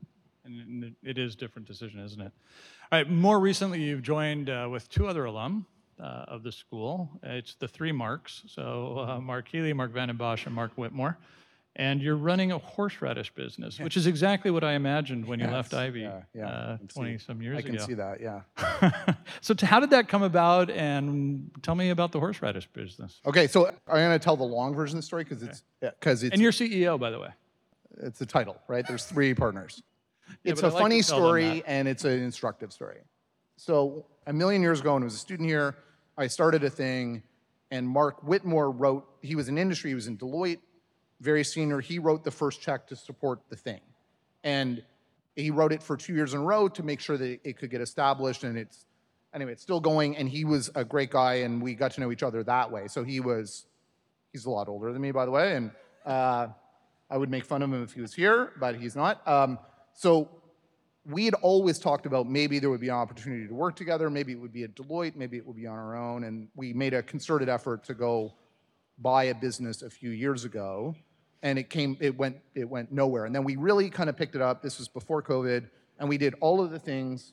And 0.44 0.82
it- 0.84 0.94
it 1.02 1.18
is 1.18 1.36
different 1.36 1.68
decision, 1.68 2.00
isn't 2.00 2.20
it? 2.20 2.32
All 2.90 2.98
right. 2.98 3.08
More 3.08 3.38
recently, 3.38 3.80
you've 3.82 4.02
joined 4.02 4.50
uh, 4.50 4.68
with 4.70 4.88
two 4.88 5.06
other 5.06 5.24
alum 5.26 5.66
uh, 6.00 6.24
of 6.28 6.42
the 6.42 6.52
school. 6.52 7.10
It's 7.22 7.54
the 7.54 7.68
three 7.68 7.92
Marks. 7.92 8.42
So 8.46 8.98
uh, 9.08 9.20
Mark 9.20 9.48
Healy, 9.48 9.72
Mark 9.72 9.92
Vandenbosch, 9.92 10.46
and 10.46 10.54
Mark 10.54 10.72
Whitmore. 10.76 11.16
And 11.78 12.00
you're 12.00 12.16
running 12.16 12.52
a 12.52 12.58
horseradish 12.58 13.34
business, 13.34 13.78
which 13.78 13.98
is 13.98 14.06
exactly 14.06 14.50
what 14.50 14.64
I 14.64 14.72
imagined 14.72 15.26
when 15.26 15.40
you 15.40 15.46
left 15.46 15.72
Yes, 15.74 15.78
Ivey 15.82 16.00
yeah, 16.00 16.22
yeah, 16.32 16.46
I 16.46 16.50
uh, 16.50 16.76
can 16.78 16.88
see- 16.88 16.94
20 17.00 17.18
some 17.18 17.42
years 17.42 17.58
ago. 17.58 17.58
I 17.58 17.62
can 17.66 17.74
ago. 17.74 17.84
see 17.86 17.94
that. 17.94 18.20
Yeah. 18.22 19.14
so, 19.42 19.52
t- 19.52 19.66
how 19.66 19.78
did 19.80 19.90
that 19.90 20.08
come 20.08 20.22
about? 20.22 20.70
And 20.70 21.50
tell 21.60 21.74
me 21.74 21.90
about 21.90 22.12
the 22.12 22.18
horseradish 22.18 22.66
business. 22.68 23.20
Okay, 23.26 23.46
so 23.46 23.66
I'm 23.66 23.74
going 23.94 24.18
to 24.18 24.18
tell 24.18 24.38
the 24.38 24.44
long 24.44 24.74
version 24.74 24.96
of 24.96 25.02
the 25.02 25.06
story 25.06 25.24
because 25.24 25.42
it's 25.42 25.62
because 25.82 26.22
it's 26.22 26.32
And 26.32 26.40
you're 26.40 26.50
CEO, 26.52 26.98
by 26.98 27.10
the 27.10 27.18
way. 27.20 27.28
it's 27.98 28.18
the 28.18 28.24
title, 28.26 28.56
right? 28.68 28.86
There's 28.86 29.04
three 29.04 29.34
partners. 29.34 29.82
It's 30.44 30.60
but 30.60 30.68
a 30.68 30.70
like 30.70 30.76
to 30.78 30.82
funny 30.82 31.02
tell 31.02 31.18
them 31.18 31.24
story 31.24 31.48
that. 31.60 31.68
and 31.68 31.86
it's 31.88 32.04
an 32.04 32.20
instructive 32.22 32.72
story. 32.72 32.98
So 33.56 34.06
a 34.26 34.32
million 34.32 34.60
years 34.62 34.80
ago, 34.80 34.94
when 34.94 35.02
I 35.02 35.04
was 35.04 35.14
a 35.14 35.18
student 35.18 35.48
here, 35.48 35.76
I 36.18 36.26
started 36.28 36.64
a 36.64 36.70
thing, 36.70 37.22
and 37.70 37.88
Mark 37.88 38.22
Whitmore 38.22 38.70
wrote. 38.70 39.06
He 39.20 39.34
was 39.34 39.48
in 39.48 39.58
industry. 39.58 39.90
He 39.90 39.94
was 39.94 40.06
in 40.06 40.16
Deloitte, 40.16 40.60
very 41.20 41.44
senior. 41.44 41.80
He 41.80 41.98
wrote 41.98 42.24
the 42.24 42.30
first 42.30 42.60
check 42.60 42.86
to 42.88 42.96
support 42.96 43.40
the 43.48 43.56
thing, 43.56 43.80
and 44.42 44.82
he 45.34 45.50
wrote 45.50 45.72
it 45.72 45.82
for 45.82 45.96
two 45.96 46.14
years 46.14 46.32
in 46.32 46.40
a 46.40 46.42
row 46.42 46.68
to 46.68 46.82
make 46.82 47.00
sure 47.00 47.18
that 47.18 47.40
it 47.44 47.58
could 47.58 47.70
get 47.70 47.82
established. 47.82 48.44
And 48.44 48.56
it's 48.56 48.86
anyway, 49.34 49.52
it's 49.52 49.62
still 49.62 49.80
going. 49.80 50.16
And 50.16 50.28
he 50.28 50.44
was 50.44 50.70
a 50.74 50.84
great 50.84 51.10
guy, 51.10 51.34
and 51.34 51.60
we 51.60 51.74
got 51.74 51.92
to 51.92 52.00
know 52.00 52.10
each 52.10 52.22
other 52.22 52.42
that 52.44 52.70
way. 52.70 52.88
So 52.88 53.04
he 53.04 53.20
was 53.20 53.66
he's 54.32 54.46
a 54.46 54.50
lot 54.50 54.68
older 54.68 54.92
than 54.92 55.02
me, 55.02 55.10
by 55.10 55.26
the 55.26 55.30
way, 55.30 55.56
and 55.56 55.70
uh, 56.06 56.48
I 57.10 57.16
would 57.16 57.30
make 57.30 57.44
fun 57.44 57.62
of 57.62 57.72
him 57.72 57.82
if 57.82 57.92
he 57.92 58.00
was 58.00 58.14
here, 58.14 58.52
but 58.58 58.76
he's 58.76 58.96
not. 58.96 59.26
Um, 59.28 59.58
so 59.92 60.30
we 61.08 61.24
had 61.24 61.34
always 61.34 61.78
talked 61.78 62.04
about 62.06 62.28
maybe 62.28 62.58
there 62.58 62.70
would 62.70 62.80
be 62.80 62.88
an 62.88 62.94
opportunity 62.94 63.46
to 63.46 63.54
work 63.54 63.76
together, 63.76 64.10
maybe 64.10 64.32
it 64.32 64.40
would 64.40 64.52
be 64.52 64.64
at 64.64 64.74
Deloitte, 64.74 65.14
maybe 65.14 65.36
it 65.36 65.46
would 65.46 65.56
be 65.56 65.66
on 65.66 65.78
our 65.78 65.96
own, 65.96 66.24
and 66.24 66.48
we 66.56 66.72
made 66.72 66.94
a 66.94 67.02
concerted 67.02 67.48
effort 67.48 67.84
to 67.84 67.94
go 67.94 68.34
buy 68.98 69.24
a 69.24 69.34
business 69.34 69.82
a 69.82 69.90
few 69.90 70.10
years 70.10 70.44
ago, 70.44 70.94
and 71.42 71.58
it 71.58 71.70
came, 71.70 71.96
it 72.00 72.16
went, 72.16 72.36
it 72.54 72.68
went 72.68 72.90
nowhere, 72.90 73.24
and 73.24 73.34
then 73.34 73.44
we 73.44 73.54
really 73.56 73.88
kind 73.88 74.08
of 74.08 74.16
picked 74.16 74.34
it 74.34 74.42
up. 74.42 74.62
This 74.62 74.78
was 74.78 74.88
before 74.88 75.22
COVID, 75.22 75.68
and 76.00 76.08
we 76.08 76.18
did 76.18 76.34
all 76.40 76.60
of 76.60 76.70
the 76.70 76.78
things 76.78 77.32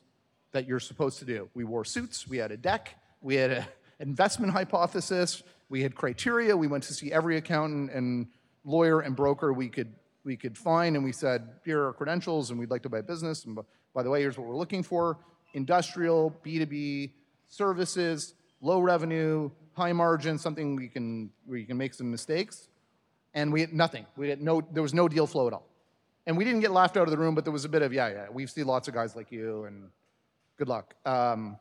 that 0.52 0.68
you're 0.68 0.80
supposed 0.80 1.18
to 1.18 1.24
do. 1.24 1.48
We 1.54 1.64
wore 1.64 1.84
suits, 1.84 2.28
we 2.28 2.36
had 2.36 2.52
a 2.52 2.56
deck, 2.56 2.94
we 3.22 3.34
had 3.34 3.50
an 3.50 3.66
investment 3.98 4.52
hypothesis, 4.52 5.42
we 5.68 5.82
had 5.82 5.96
criteria, 5.96 6.56
we 6.56 6.68
went 6.68 6.84
to 6.84 6.94
see 6.94 7.10
every 7.10 7.38
accountant 7.38 7.90
and 7.90 8.28
lawyer 8.64 9.00
and 9.00 9.16
broker 9.16 9.52
we 9.52 9.68
could 9.68 9.92
we 10.24 10.36
could 10.36 10.56
find, 10.56 10.96
and 10.96 11.04
we 11.04 11.12
said, 11.12 11.48
here 11.64 11.82
are 11.82 11.86
our 11.86 11.92
credentials, 11.92 12.50
and 12.50 12.58
we'd 12.58 12.70
like 12.70 12.82
to 12.82 12.88
buy 12.88 12.98
a 12.98 13.02
business. 13.02 13.44
And 13.44 13.58
by 13.94 14.02
the 14.02 14.10
way, 14.10 14.20
here's 14.20 14.38
what 14.38 14.46
we're 14.46 14.56
looking 14.56 14.82
for: 14.82 15.18
industrial, 15.52 16.34
B2B, 16.44 17.12
services, 17.48 18.34
low 18.60 18.80
revenue, 18.80 19.50
high 19.74 19.92
margin, 19.92 20.38
something 20.38 20.76
we 20.76 20.88
can 20.88 21.30
where 21.46 21.58
you 21.58 21.66
can 21.66 21.76
make 21.76 21.94
some 21.94 22.10
mistakes. 22.10 22.68
And 23.34 23.52
we 23.52 23.60
had 23.60 23.72
nothing. 23.72 24.06
We 24.16 24.28
had 24.28 24.40
no. 24.40 24.60
There 24.60 24.82
was 24.82 24.94
no 24.94 25.08
deal 25.08 25.26
flow 25.26 25.46
at 25.46 25.52
all. 25.52 25.66
And 26.26 26.38
we 26.38 26.44
didn't 26.44 26.60
get 26.60 26.70
laughed 26.70 26.96
out 26.96 27.02
of 27.02 27.10
the 27.10 27.18
room, 27.18 27.34
but 27.34 27.44
there 27.44 27.52
was 27.52 27.64
a 27.64 27.68
bit 27.68 27.82
of 27.82 27.92
yeah, 27.92 28.08
yeah. 28.08 28.26
We've 28.32 28.50
seen 28.50 28.66
lots 28.66 28.88
of 28.88 28.94
guys 28.94 29.14
like 29.14 29.30
you, 29.30 29.64
and 29.64 29.90
good 30.56 30.68
luck. 30.68 30.94
Um, 31.04 31.58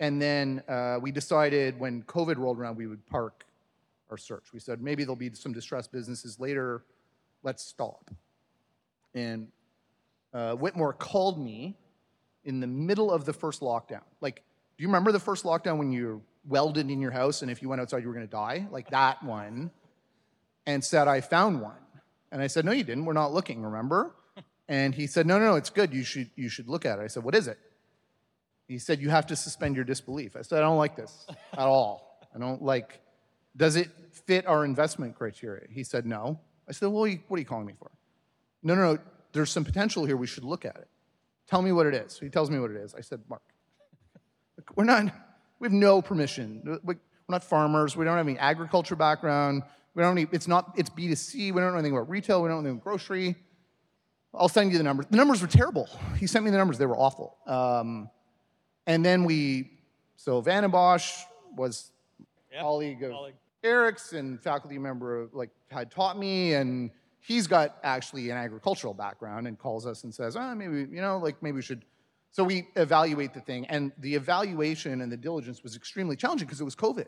and 0.00 0.20
then 0.20 0.62
uh, 0.68 0.98
we 1.00 1.12
decided 1.12 1.78
when 1.78 2.02
COVID 2.02 2.36
rolled 2.36 2.58
around, 2.58 2.76
we 2.76 2.86
would 2.86 3.06
park 3.06 3.44
our 4.10 4.16
search. 4.16 4.52
We 4.52 4.58
said 4.58 4.82
maybe 4.82 5.04
there'll 5.04 5.16
be 5.16 5.32
some 5.34 5.52
distressed 5.52 5.92
businesses 5.92 6.40
later. 6.40 6.82
Let's 7.44 7.64
stop. 7.64 8.10
And 9.14 9.48
uh, 10.32 10.54
Whitmore 10.54 10.92
called 10.92 11.38
me 11.38 11.76
in 12.44 12.58
the 12.58 12.66
middle 12.66 13.12
of 13.12 13.24
the 13.24 13.32
first 13.32 13.60
lockdown. 13.60 14.02
Like, 14.20 14.42
do 14.76 14.82
you 14.82 14.88
remember 14.88 15.12
the 15.12 15.20
first 15.20 15.44
lockdown 15.44 15.78
when 15.78 15.92
you 15.92 16.06
were 16.06 16.20
welded 16.46 16.90
in 16.90 17.00
your 17.00 17.12
house 17.12 17.42
and 17.42 17.50
if 17.50 17.62
you 17.62 17.68
went 17.68 17.80
outside 17.80 18.02
you 18.02 18.08
were 18.08 18.14
going 18.14 18.26
to 18.26 18.30
die? 18.30 18.66
Like 18.70 18.90
that 18.90 19.22
one. 19.22 19.70
And 20.66 20.82
said, 20.82 21.06
I 21.06 21.20
found 21.20 21.60
one. 21.60 21.76
And 22.32 22.42
I 22.42 22.48
said, 22.48 22.64
No, 22.64 22.72
you 22.72 22.82
didn't. 22.82 23.04
We're 23.04 23.12
not 23.12 23.32
looking, 23.32 23.62
remember? 23.62 24.14
And 24.68 24.94
he 24.94 25.06
said, 25.06 25.26
No, 25.26 25.38
no, 25.38 25.44
no, 25.44 25.54
it's 25.56 25.70
good. 25.70 25.92
You 25.92 26.02
should, 26.02 26.30
you 26.36 26.48
should 26.48 26.68
look 26.68 26.86
at 26.86 26.98
it. 26.98 27.02
I 27.02 27.06
said, 27.06 27.22
What 27.22 27.34
is 27.34 27.46
it? 27.46 27.58
He 28.66 28.78
said, 28.78 29.00
You 29.00 29.10
have 29.10 29.26
to 29.26 29.36
suspend 29.36 29.76
your 29.76 29.84
disbelief. 29.84 30.36
I 30.36 30.42
said, 30.42 30.58
I 30.58 30.62
don't 30.62 30.78
like 30.78 30.96
this 30.96 31.26
at 31.52 31.58
all. 31.58 32.18
I 32.34 32.38
don't 32.38 32.62
like, 32.62 33.00
does 33.56 33.76
it 33.76 33.88
fit 34.26 34.46
our 34.46 34.64
investment 34.64 35.16
criteria? 35.16 35.66
He 35.70 35.84
said, 35.84 36.06
No. 36.06 36.40
I 36.68 36.72
said, 36.72 36.86
Well, 36.86 37.00
what 37.00 37.04
are 37.04 37.08
you, 37.08 37.20
what 37.28 37.36
are 37.36 37.40
you 37.40 37.46
calling 37.46 37.66
me 37.66 37.74
for? 37.78 37.90
No, 38.62 38.74
no, 38.74 38.94
no, 38.94 38.98
there's 39.32 39.50
some 39.50 39.64
potential 39.64 40.04
here. 40.04 40.16
We 40.16 40.26
should 40.26 40.44
look 40.44 40.64
at 40.64 40.76
it. 40.76 40.88
Tell 41.46 41.60
me 41.62 41.72
what 41.72 41.86
it 41.86 41.94
is. 41.94 42.12
So 42.14 42.24
he 42.24 42.30
tells 42.30 42.50
me 42.50 42.58
what 42.58 42.70
it 42.70 42.76
is. 42.78 42.94
I 42.94 43.00
said, 43.02 43.20
Mark, 43.28 43.42
we're 44.76 44.84
not, 44.84 45.04
we 45.60 45.66
have 45.66 45.72
no 45.72 46.00
permission. 46.00 46.78
We- 46.84 46.94
We're 47.26 47.32
not 47.36 47.44
farmers. 47.44 47.96
We 47.96 48.04
don't 48.04 48.18
have 48.18 48.28
any 48.28 48.38
agriculture 48.38 48.96
background. 48.96 49.62
We 49.94 50.02
don't 50.02 50.10
have 50.16 50.26
any, 50.26 50.36
it's 50.36 50.46
not, 50.46 50.74
it's 50.76 50.90
B2C. 50.90 51.36
We 51.36 51.50
don't 51.52 51.72
know 51.72 51.78
anything 51.78 51.92
about 51.96 52.10
retail. 52.10 52.42
We 52.42 52.48
don't 52.48 52.56
know 52.56 52.60
anything 52.68 52.76
about 52.76 52.84
grocery. 52.84 53.36
I'll 54.34 54.48
send 54.48 54.72
you 54.72 54.78
the 54.78 54.84
numbers. 54.84 55.06
The 55.08 55.16
numbers 55.16 55.40
were 55.40 55.48
terrible. 55.48 55.88
He 56.18 56.26
sent 56.26 56.44
me 56.44 56.50
the 56.50 56.58
numbers. 56.58 56.76
They 56.76 56.84
were 56.86 56.96
awful. 56.98 57.36
Um, 57.46 58.10
and 58.86 59.02
then 59.04 59.24
we, 59.24 59.70
so 60.16 60.40
Van 60.42 60.68
Bosch 60.70 61.22
was 61.56 61.92
colleague 62.60 63.02
of 63.02 63.12
colleague. 63.12 63.34
Eric's 63.64 64.12
and 64.12 64.40
faculty 64.40 64.78
member 64.78 65.28
like 65.32 65.50
had 65.70 65.90
taught 65.90 66.18
me 66.18 66.54
and 66.54 66.90
he's 67.20 67.46
got 67.46 67.78
actually 67.82 68.28
an 68.30 68.36
agricultural 68.36 68.92
background 68.92 69.48
and 69.48 69.58
calls 69.58 69.86
us 69.86 70.04
and 70.04 70.14
says, 70.14 70.36
ah, 70.36 70.54
maybe, 70.54 70.80
you 70.80 71.00
know, 71.00 71.18
like 71.18 71.42
maybe 71.42 71.56
we 71.56 71.62
should. 71.62 71.84
So 72.30 72.44
we 72.44 72.68
evaluate 72.76 73.32
the 73.32 73.40
thing 73.40 73.66
and 73.66 73.90
the 73.98 74.14
evaluation 74.14 75.00
and 75.00 75.10
the 75.10 75.16
diligence 75.16 75.62
was 75.62 75.74
extremely 75.74 76.16
challenging 76.16 76.46
because 76.46 76.60
it 76.60 76.64
was 76.64 76.76
COVID. 76.76 77.06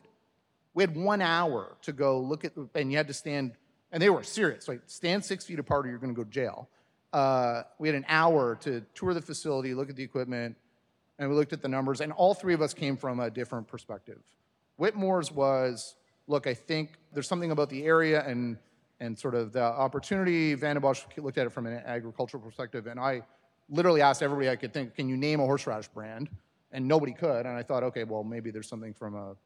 We 0.73 0.83
had 0.83 0.97
one 0.97 1.21
hour 1.21 1.77
to 1.83 1.93
go 1.93 2.21
look 2.21 2.45
at, 2.45 2.53
and 2.75 2.91
you 2.91 2.97
had 2.97 3.09
to 3.09 3.15
stand, 3.15 3.53
and 3.93 4.03
they 4.03 4.11
were 4.11 4.23
serious, 4.23 4.69
like 4.69 4.81
stand 4.87 5.25
six 5.25 5.45
feet 5.45 5.59
apart 5.59 5.87
or 5.87 5.91
you're 5.91 5.99
gonna 5.99 6.13
go 6.13 6.25
to 6.25 6.31
jail. 6.31 6.69
Uh, 7.13 7.63
we 7.79 7.89
had 7.89 7.95
an 7.95 8.05
hour 8.09 8.57
to 8.57 8.83
tour 8.95 9.15
the 9.15 9.23
facility, 9.23 9.75
look 9.75 9.89
at 9.91 9.97
the 9.97 10.03
equipment, 10.03 10.57
and 11.19 11.29
we 11.29 11.35
looked 11.35 11.53
at 11.53 11.63
the 11.63 11.69
numbers, 11.69 12.01
and 12.01 12.13
all 12.13 12.35
three 12.35 12.55
of 12.55 12.61
us 12.61 12.75
came 12.75 12.97
from 12.97 13.21
a 13.21 13.31
different 13.31 13.67
perspective. 13.67 14.19
Whitmore's 14.77 15.33
was, 15.33 15.95
look, 16.27 16.47
I 16.47 16.55
think 16.55 16.93
there's 17.13 17.29
something 17.29 17.51
about 17.51 17.71
the 17.71 17.85
area 17.85 18.27
and 18.27 18.59
and 18.99 19.19
sort 19.19 19.35
of 19.35 19.53
the 19.53 19.63
opportunity. 19.63 20.55
Van 20.55 20.79
Bosch 20.81 21.03
looked 21.19 21.37
at 21.37 21.47
it 21.47 21.51
from 21.51 21.67
an 21.67 21.83
agricultural 21.85 22.43
perspective, 22.43 22.87
and 22.87 22.99
I 22.99 23.23
literally 23.69 24.01
asked 24.01 24.23
everybody 24.23 24.49
I 24.49 24.57
could 24.57 24.73
think, 24.73 24.95
can 24.95 25.09
you 25.09 25.17
name 25.17 25.41
a 25.41 25.45
horseradish 25.45 25.89
brand? 25.89 26.31
And 26.73 26.89
nobody 26.89 27.13
could, 27.13 27.47
and 27.47 27.57
I 27.57 27.63
thought, 27.63 27.83
okay, 27.85 28.05
well, 28.05 28.25
maybe 28.25 28.51
there's 28.51 28.69
something 28.69 28.93
from 28.95 29.15
a 29.15 29.37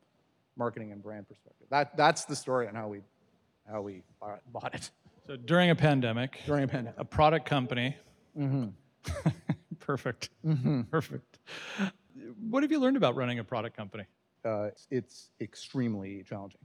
marketing 0.57 0.93
and 0.93 1.03
brand 1.03 1.29
perspective. 1.29 1.67
That 1.71 1.97
that's 1.97 2.25
the 2.25 2.37
story 2.37 2.69
on 2.69 2.75
how 2.75 2.89
we 2.89 3.01
how 3.71 3.83
we 3.83 4.03
bought 4.53 4.75
it 4.75 4.91
So 5.27 5.37
during 5.37 5.71
a 5.71 5.77
pandemic, 5.77 6.41
during 6.47 6.65
a 6.65 6.69
pandemic. 6.69 6.99
a 6.99 7.05
product 7.05 7.47
company. 7.47 7.97
Perfect. 9.81 10.31
Perfect. 10.91 11.39
What 12.49 12.63
have 12.63 12.71
you 12.71 12.79
learned 12.81 12.97
about 12.97 13.17
running 13.17 13.39
a 13.39 13.45
product 13.45 13.77
company? 13.77 14.05
Uh, 14.45 14.65
it's, 14.65 14.87
it's 14.91 15.31
extremely 15.41 16.23
challenging. 16.23 16.61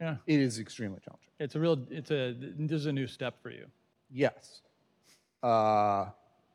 Yeah, 0.00 0.16
It 0.26 0.40
is 0.40 0.58
extremely 0.60 1.00
challenging. 1.04 1.28
it's 1.40 1.54
a 1.56 1.60
real. 1.60 1.78
It's 1.90 2.10
a. 2.10 2.34
This 2.38 2.80
is 2.80 2.86
a 2.86 2.92
new 2.92 3.06
step 3.06 3.42
for 3.42 3.50
you. 3.50 3.66
Yes. 4.10 4.60
Uh, 5.42 6.06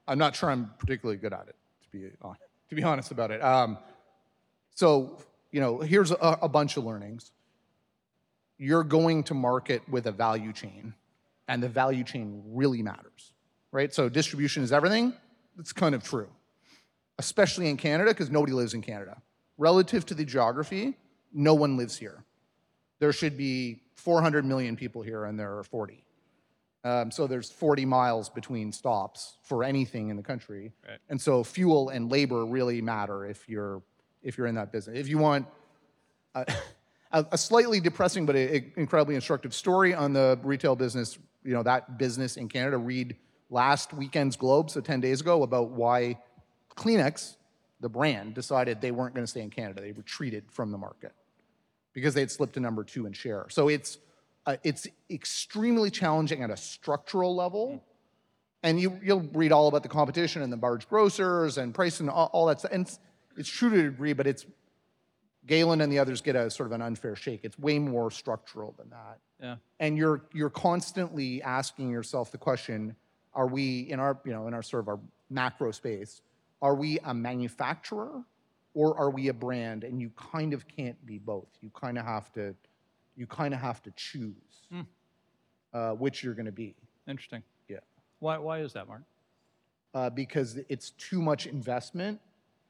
I'm 0.07 0.17
not 0.17 0.35
sure 0.35 0.49
I'm 0.49 0.71
particularly 0.79 1.17
good 1.17 1.33
at 1.33 1.47
it, 1.47 1.55
to 1.83 1.89
be 1.91 2.09
hon- 2.21 2.37
to 2.69 2.75
be 2.75 2.83
honest 2.83 3.11
about 3.11 3.31
it. 3.31 3.41
Um, 3.43 3.77
so, 4.75 5.17
you 5.51 5.59
know, 5.61 5.79
here's 5.79 6.11
a, 6.11 6.15
a 6.41 6.49
bunch 6.49 6.77
of 6.77 6.83
learnings. 6.85 7.31
You're 8.57 8.83
going 8.83 9.23
to 9.25 9.33
market 9.33 9.87
with 9.89 10.05
a 10.07 10.11
value 10.11 10.53
chain, 10.53 10.93
and 11.47 11.61
the 11.61 11.69
value 11.69 12.03
chain 12.03 12.43
really 12.47 12.81
matters, 12.81 13.33
right? 13.71 13.93
So, 13.93 14.09
distribution 14.09 14.63
is 14.63 14.71
everything. 14.71 15.13
That's 15.57 15.73
kind 15.73 15.93
of 15.95 16.03
true, 16.03 16.29
especially 17.19 17.69
in 17.69 17.77
Canada, 17.77 18.11
because 18.11 18.29
nobody 18.31 18.53
lives 18.53 18.73
in 18.73 18.81
Canada. 18.81 19.21
Relative 19.57 20.05
to 20.07 20.13
the 20.13 20.25
geography, 20.25 20.97
no 21.33 21.53
one 21.53 21.77
lives 21.77 21.95
here. 21.97 22.23
There 23.03 23.11
should 23.11 23.35
be 23.35 23.81
400 23.95 24.45
million 24.45 24.77
people 24.77 25.01
here, 25.01 25.25
and 25.25 25.37
there 25.37 25.57
are 25.57 25.63
40. 25.65 26.05
Um, 26.85 27.11
so 27.11 27.27
there's 27.27 27.51
40 27.51 27.83
miles 27.83 28.29
between 28.29 28.71
stops 28.71 29.35
for 29.41 29.65
anything 29.65 30.07
in 30.07 30.15
the 30.15 30.23
country, 30.23 30.71
Right. 30.87 30.99
and 31.09 31.19
so 31.19 31.43
fuel 31.43 31.89
and 31.89 32.09
labor 32.09 32.45
really 32.45 32.81
matter 32.81 33.25
if 33.25 33.49
you're 33.49 33.81
if 34.21 34.37
you're 34.37 34.47
in 34.47 34.55
that 34.55 34.71
business. 34.71 34.97
If 34.97 35.09
you 35.09 35.17
want 35.17 35.47
a, 36.33 36.45
a 37.11 37.37
slightly 37.37 37.81
depressing 37.81 38.25
but 38.25 38.37
a, 38.37 38.55
a 38.55 38.73
incredibly 38.77 39.15
instructive 39.15 39.53
story 39.53 39.93
on 39.93 40.13
the 40.13 40.39
retail 40.41 40.77
business, 40.77 41.19
you 41.43 41.51
know 41.51 41.63
that 41.63 41.97
business 41.97 42.37
in 42.37 42.47
Canada. 42.47 42.77
Read 42.77 43.17
last 43.49 43.93
weekend's 43.93 44.37
Globe, 44.37 44.69
so 44.69 44.79
10 44.79 45.01
days 45.01 45.19
ago, 45.19 45.43
about 45.43 45.71
why 45.71 46.19
Kleenex, 46.77 47.35
the 47.81 47.89
brand, 47.89 48.33
decided 48.33 48.79
they 48.79 48.91
weren't 48.91 49.13
going 49.13 49.25
to 49.25 49.29
stay 49.29 49.41
in 49.41 49.49
Canada. 49.49 49.81
They 49.81 49.91
retreated 49.91 50.45
from 50.49 50.71
the 50.71 50.77
market 50.77 51.11
because 51.93 52.13
they 52.13 52.21
had 52.21 52.31
slipped 52.31 52.53
to 52.53 52.59
number 52.59 52.83
two 52.83 53.05
in 53.05 53.13
share. 53.13 53.45
So 53.49 53.69
it's 53.69 53.99
uh, 54.45 54.57
it's 54.63 54.87
extremely 55.09 55.89
challenging 55.89 56.43
at 56.43 56.49
a 56.49 56.57
structural 56.57 57.35
level. 57.35 57.83
And 58.61 58.79
you 58.79 58.99
you'll 59.03 59.27
read 59.33 59.51
all 59.51 59.67
about 59.67 59.83
the 59.83 59.89
competition 59.89 60.41
and 60.41 60.51
the 60.51 60.57
large 60.57 60.87
grocers 60.87 61.57
and 61.57 61.73
price 61.73 61.99
and 61.99 62.09
all, 62.09 62.29
all 62.33 62.45
that 62.47 62.59
stuff. 62.59 62.71
And 62.71 62.85
it's, 62.85 62.99
it's 63.37 63.49
true 63.49 63.69
to 63.69 63.79
a 63.79 63.83
degree, 63.83 64.13
but 64.13 64.27
it's 64.27 64.45
Galen 65.45 65.81
and 65.81 65.91
the 65.91 65.99
others 65.99 66.21
get 66.21 66.35
a 66.35 66.49
sort 66.49 66.67
of 66.67 66.73
an 66.73 66.81
unfair 66.81 67.15
shake. 67.15 67.41
It's 67.43 67.59
way 67.59 67.79
more 67.79 68.09
structural 68.11 68.73
than 68.77 68.89
that. 68.89 69.19
Yeah. 69.41 69.55
And 69.79 69.97
you're 69.97 70.21
you're 70.33 70.49
constantly 70.49 71.41
asking 71.41 71.89
yourself 71.91 72.31
the 72.31 72.37
question: 72.37 72.95
Are 73.33 73.47
we 73.47 73.81
in 73.81 73.99
our 73.99 74.17
you 74.25 74.31
know 74.31 74.47
in 74.47 74.53
our 74.53 74.63
sort 74.63 74.81
of 74.81 74.87
our 74.87 74.99
macro 75.29 75.71
space? 75.71 76.21
Are 76.61 76.75
we 76.75 76.99
a 76.99 77.13
manufacturer 77.13 78.23
or 78.73 78.97
are 78.97 79.09
we 79.09 79.27
a 79.27 79.33
brand? 79.33 79.83
And 79.83 80.01
you 80.01 80.11
kind 80.15 80.53
of 80.53 80.67
can't 80.67 81.03
be 81.05 81.19
both. 81.19 81.49
You 81.61 81.69
kind 81.69 81.97
of 81.97 82.05
have 82.05 82.31
to 82.33 82.55
you 83.15 83.27
kind 83.27 83.53
of 83.53 83.59
have 83.59 83.81
to 83.83 83.91
choose 83.91 84.33
uh, 85.73 85.91
which 85.91 86.23
you're 86.23 86.33
going 86.33 86.47
to 86.47 86.51
be. 86.51 86.75
Interesting. 87.07 87.43
Yeah. 87.67 87.77
Why? 88.19 88.37
Why 88.37 88.59
is 88.59 88.73
that, 88.73 88.87
Mark? 88.87 89.03
uh, 89.93 90.09
because 90.09 90.59
it's 90.69 90.91
too 90.91 91.21
much 91.21 91.45
investment 91.45 92.19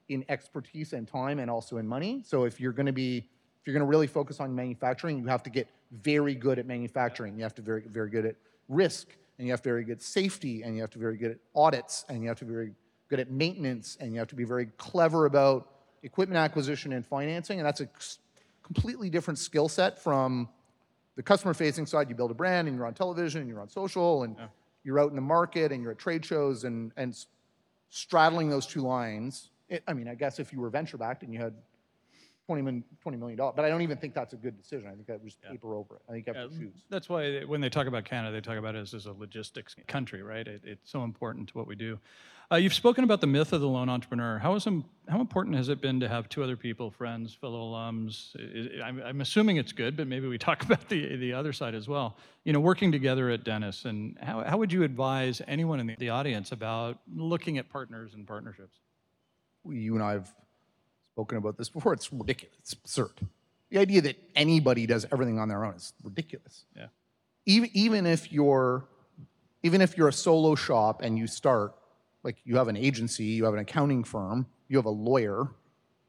in 0.09 0.25
expertise 0.29 0.93
and 0.93 1.07
time 1.07 1.39
and 1.39 1.49
also 1.49 1.77
in 1.77 1.87
money. 1.87 2.21
So 2.25 2.43
if 2.43 2.59
you're 2.59 2.73
going 2.73 2.85
to 2.85 2.93
be, 2.93 3.17
if 3.17 3.67
you're 3.67 3.73
going 3.73 3.85
to 3.85 3.89
really 3.89 4.07
focus 4.07 4.39
on 4.39 4.53
manufacturing, 4.53 5.17
you 5.17 5.27
have 5.27 5.43
to 5.43 5.49
get 5.49 5.67
very 5.91 6.35
good 6.35 6.59
at 6.59 6.65
manufacturing. 6.65 7.37
You 7.37 7.43
have 7.43 7.55
to 7.55 7.61
very, 7.61 7.83
very 7.87 8.09
good 8.09 8.25
at 8.25 8.35
risk, 8.67 9.15
and 9.37 9.47
you 9.47 9.53
have 9.53 9.61
to 9.61 9.69
be 9.69 9.71
very 9.71 9.83
good 9.85 9.97
at 9.97 10.01
safety, 10.01 10.63
and 10.63 10.75
you 10.75 10.81
have 10.81 10.89
to 10.91 10.97
be 10.97 11.03
very 11.03 11.17
good 11.17 11.31
at 11.31 11.37
audits, 11.55 12.03
and 12.09 12.21
you 12.21 12.27
have 12.27 12.39
to 12.39 12.45
be 12.45 12.53
very 12.53 12.73
good 13.09 13.19
at 13.19 13.31
maintenance, 13.31 13.97
and 13.99 14.11
you 14.11 14.19
have 14.19 14.27
to 14.27 14.35
be 14.35 14.43
very 14.43 14.65
clever 14.77 15.25
about 15.25 15.69
equipment 16.03 16.37
acquisition 16.37 16.93
and 16.93 17.05
financing. 17.05 17.59
And 17.59 17.65
that's 17.65 17.81
a 17.81 17.89
completely 18.61 19.09
different 19.09 19.39
skill 19.39 19.67
set 19.67 19.99
from 19.99 20.49
the 21.15 21.23
customer 21.23 21.53
facing 21.53 21.85
side, 21.85 22.09
you 22.09 22.15
build 22.15 22.31
a 22.31 22.35
brand 22.35 22.67
and 22.67 22.75
you're 22.75 22.87
on 22.87 22.93
television 22.93 23.41
and 23.41 23.49
you're 23.49 23.61
on 23.61 23.69
social 23.69 24.23
and 24.23 24.35
you're 24.83 24.99
out 24.99 25.09
in 25.09 25.15
the 25.15 25.21
market 25.21 25.71
and 25.71 25.81
you're 25.81 25.91
at 25.91 25.99
trade 25.99 26.25
shows 26.25 26.63
and, 26.63 26.91
and 26.97 27.25
straddling 27.89 28.49
those 28.49 28.65
two 28.65 28.81
lines. 28.81 29.49
It, 29.69 29.83
I 29.87 29.93
mean, 29.93 30.07
I 30.07 30.15
guess 30.15 30.39
if 30.39 30.51
you 30.51 30.59
were 30.59 30.69
venture 30.69 30.97
backed 30.97 31.23
and 31.23 31.31
you 31.31 31.39
had 31.39 31.53
20 32.45 32.61
million, 32.61 32.83
$20 33.05 33.17
million, 33.19 33.37
but 33.37 33.59
I 33.59 33.69
don't 33.69 33.81
even 33.83 33.97
think 33.97 34.13
that's 34.13 34.33
a 34.33 34.35
good 34.37 34.57
decision. 34.61 34.87
I 34.89 34.95
think 34.95 35.07
that 35.07 35.23
was 35.23 35.35
paper 35.49 35.75
over 35.75 35.95
it. 35.95 36.01
I 36.09 36.11
think 36.11 36.27
you 36.27 36.33
have 36.33 36.51
to 36.51 36.57
choose. 36.57 36.73
That's 36.89 37.07
why 37.07 37.29
they- 37.31 37.45
when 37.45 37.61
they 37.61 37.69
talk 37.69 37.87
about 37.87 38.03
Canada, 38.05 38.33
they 38.33 38.41
talk 38.41 38.57
about 38.57 38.75
it 38.75 38.79
as, 38.79 38.93
as 38.93 39.05
a 39.05 39.13
logistics 39.13 39.75
country, 39.87 40.21
right? 40.21 40.45
It, 40.45 40.61
it's 40.65 40.91
so 40.91 41.03
important 41.03 41.49
to 41.49 41.57
what 41.57 41.67
we 41.67 41.75
do. 41.75 41.99
Uh, 42.51 42.57
you've 42.57 42.73
spoken 42.73 43.05
about 43.05 43.21
the 43.21 43.27
myth 43.27 43.53
of 43.53 43.61
the 43.61 43.67
lone 43.67 43.87
entrepreneur. 43.89 44.37
How, 44.37 44.53
is, 44.55 44.67
im- 44.67 44.83
how 45.07 45.21
important 45.21 45.55
has 45.55 45.69
it 45.69 45.79
been 45.79 46.01
to 46.01 46.09
have 46.09 46.27
two 46.27 46.43
other 46.43 46.57
people, 46.57 46.91
friends, 46.91 47.33
fellow 47.33 47.71
alums? 47.71 48.35
I- 48.37 48.83
I- 48.83 48.87
I'm, 48.89 49.01
I'm 49.01 49.21
assuming 49.21 49.55
it's 49.55 49.71
good, 49.71 49.95
but 49.95 50.07
maybe 50.07 50.27
we 50.27 50.37
talk 50.37 50.63
about 50.65 50.89
the, 50.89 51.15
the 51.15 51.31
other 51.31 51.53
side 51.53 51.75
as 51.75 51.87
well. 51.87 52.17
You 52.43 52.51
know, 52.51 52.59
working 52.59 52.91
together 52.91 53.29
at 53.29 53.45
Dennis, 53.45 53.85
and 53.85 54.17
how, 54.21 54.43
how 54.43 54.57
would 54.57 54.73
you 54.73 54.83
advise 54.83 55.41
anyone 55.47 55.79
in 55.79 55.87
the, 55.87 55.95
the 55.95 56.09
audience 56.09 56.51
about 56.51 56.99
looking 57.15 57.57
at 57.57 57.69
partners 57.69 58.13
and 58.13 58.27
partnerships? 58.27 58.75
you 59.65 59.95
and 59.95 60.03
I 60.03 60.11
have 60.11 60.33
spoken 61.13 61.37
about 61.37 61.57
this 61.57 61.69
before. 61.69 61.93
It's 61.93 62.11
ridiculous. 62.11 62.55
It's 62.59 62.73
absurd. 62.73 63.11
The 63.69 63.77
idea 63.77 64.01
that 64.01 64.15
anybody 64.35 64.87
does 64.87 65.05
everything 65.11 65.39
on 65.39 65.47
their 65.47 65.63
own 65.63 65.75
is 65.75 65.93
ridiculous. 66.03 66.65
Yeah. 66.75 66.87
Even 67.45 67.69
even 67.73 68.05
if 68.05 68.31
you're 68.31 68.85
even 69.61 69.81
if 69.81 69.95
you're 69.97 70.07
a 70.07 70.13
solo 70.13 70.55
shop 70.55 71.01
and 71.01 71.17
you 71.17 71.27
start 71.27 71.75
like 72.23 72.37
you 72.45 72.57
have 72.57 72.67
an 72.67 72.77
agency, 72.77 73.25
you 73.25 73.45
have 73.45 73.53
an 73.53 73.59
accounting 73.59 74.03
firm, 74.03 74.47
you 74.67 74.77
have 74.77 74.85
a 74.85 74.89
lawyer, 74.89 75.47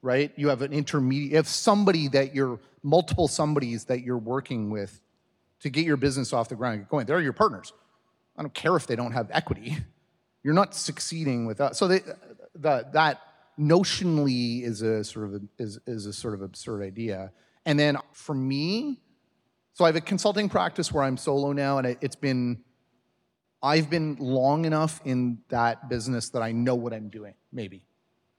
right? 0.00 0.32
You 0.37 0.49
have 0.49 0.62
an 0.62 0.73
intermediate, 0.73 1.30
you 1.30 1.37
have 1.37 1.49
somebody 1.49 2.08
that 2.08 2.34
you're 2.34 2.58
multiple 2.82 3.28
somebodies 3.28 3.84
that 3.84 4.02
you're 4.02 4.18
working 4.18 4.70
with 4.70 5.00
to 5.61 5.70
get 5.70 5.84
your 5.84 5.96
business 5.96 6.32
off 6.32 6.49
the 6.49 6.54
ground 6.54 6.75
and 6.75 6.82
get 6.84 6.90
going. 6.90 7.06
They're 7.06 7.20
your 7.20 7.32
partners. 7.32 7.73
I 8.37 8.42
don't 8.42 8.54
care 8.54 8.76
if 8.76 8.87
they 8.87 8.96
don't 8.96 9.12
have 9.12 9.28
equity. 9.32 9.76
You're 10.42 10.54
not 10.54 10.75
succeeding 10.75 11.46
without. 11.46 11.73
Uh, 11.73 11.75
so 11.75 11.88
they, 11.88 12.00
that 12.56 12.92
that 12.92 13.20
notionally 13.58 14.62
is 14.62 14.82
a 14.82 15.04
sort 15.04 15.26
of 15.26 15.34
a, 15.34 15.40
is 15.58 15.78
is 15.87 16.06
a 16.06 16.12
sort 16.12 16.34
of 16.34 16.42
absurd 16.42 16.82
idea. 16.82 17.32
And 17.66 17.78
then 17.78 17.96
for 18.12 18.34
me, 18.34 19.00
so 19.73 19.84
I 19.84 19.88
have 19.88 19.96
a 19.96 20.00
consulting 20.00 20.49
practice 20.49 20.92
where 20.92 21.02
I'm 21.02 21.16
solo 21.16 21.52
now, 21.52 21.78
and 21.78 21.87
it, 21.87 21.99
it's 22.00 22.16
been 22.16 22.62
I've 23.62 23.88
been 23.88 24.16
long 24.20 24.64
enough 24.66 25.00
in 25.04 25.38
that 25.49 25.88
business 25.88 26.28
that 26.30 26.42
I 26.42 26.52
know 26.52 26.75
what 26.75 26.92
I'm 26.92 27.08
doing. 27.08 27.34
Maybe 27.52 27.87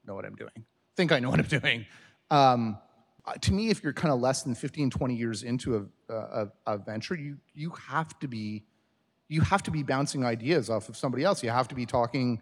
know 0.06 0.14
what 0.14 0.24
I'm 0.24 0.36
doing. 0.36 0.64
Think 0.96 1.12
I 1.12 1.18
know 1.18 1.30
what 1.30 1.40
I'm 1.40 1.60
doing. 1.60 1.86
Um, 2.30 2.78
uh, 3.24 3.32
to 3.34 3.52
me, 3.52 3.70
if 3.70 3.82
you're 3.82 3.92
kind 3.92 4.14
of 4.14 4.20
less 4.20 4.44
than 4.44 4.54
15, 4.54 4.88
20 4.88 5.14
years 5.14 5.42
into 5.42 5.90
a, 6.08 6.14
a, 6.14 6.48
a 6.66 6.78
venture, 6.78 7.16
you 7.16 7.38
you 7.54 7.70
have 7.70 8.18
to 8.20 8.28
be 8.28 8.64
you 9.28 9.40
have 9.40 9.62
to 9.64 9.70
be 9.70 9.82
bouncing 9.82 10.24
ideas 10.24 10.70
off 10.70 10.88
of 10.88 10.96
somebody 10.96 11.24
else. 11.24 11.42
You 11.42 11.50
have 11.50 11.68
to 11.68 11.74
be 11.74 11.86
talking 11.86 12.40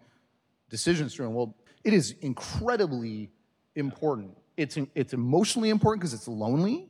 decisions 0.69 1.15
through. 1.15 1.27
And 1.27 1.35
well, 1.35 1.55
it 1.85 1.93
is 1.93 2.15
incredibly 2.21 3.29
important. 3.75 4.35
It's 4.57 4.77
it's 4.95 5.13
emotionally 5.13 5.69
important 5.69 6.01
because 6.01 6.13
it's 6.13 6.27
lonely, 6.27 6.89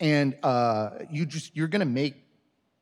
and 0.00 0.36
uh, 0.42 0.90
you 1.10 1.24
just 1.24 1.56
you're 1.56 1.68
gonna 1.68 1.84
make 1.84 2.16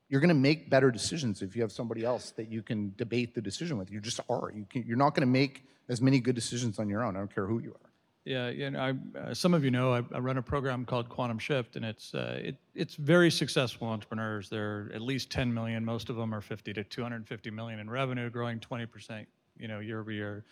you're 0.09 0.21
gonna 0.21 0.35
make 0.35 0.71
better 0.71 0.91
decisions 0.91 1.43
if 1.43 1.55
you 1.55 1.63
have 1.63 1.71
somebody 1.71 2.05
else 2.05 2.31
that 2.33 2.51
you 2.51 2.63
can 2.63 2.95
debate 2.97 3.35
the 3.35 3.43
decision 3.43 3.77
with. 3.77 3.91
You 3.91 4.01
just 4.01 4.21
are. 4.29 4.51
You 4.55 4.67
can, 4.69 4.85
you're 4.85 4.97
not 4.97 5.15
gonna 5.15 5.27
make 5.27 5.65
as 5.89 6.01
many 6.01 6.19
good 6.19 6.35
decisions 6.35 6.79
on 6.79 6.89
your 6.89 7.05
own. 7.05 7.15
I 7.15 7.19
don't 7.19 7.33
care 7.33 7.47
who 7.47 7.61
you 7.61 7.71
are. 7.71 7.91
Yeah, 8.25 8.51
you 8.51 8.71
know, 8.71 8.79
I, 8.79 9.19
uh, 9.19 9.35
some 9.35 9.55
of 9.55 9.65
you 9.65 9.71
know 9.71 9.95
I, 9.95 10.03
I 10.13 10.19
run 10.19 10.37
a 10.37 10.43
program 10.43 10.85
called 10.85 11.09
Quantum 11.09 11.39
Shift, 11.39 11.77
and 11.77 11.85
it's 11.85 12.15
uh, 12.15 12.41
it, 12.43 12.57
it's 12.75 12.95
very 12.95 13.31
successful 13.31 13.89
entrepreneurs. 13.89 14.49
They're 14.49 14.91
at 14.95 15.03
least 15.03 15.31
10 15.31 15.53
million. 15.53 15.85
Most 15.85 16.09
of 16.09 16.17
them 16.17 16.35
are 16.35 16.41
50 16.41 16.73
to 16.75 16.85
250 16.85 17.51
million 17.51 17.81
in 17.81 17.91
revenue, 17.91 18.31
growing 18.31 18.61
20 18.61 18.87
percent, 18.87 19.29
you 19.59 19.69
know, 19.69 19.81
year 19.81 20.01
over 20.01 20.13
year. 20.13 20.45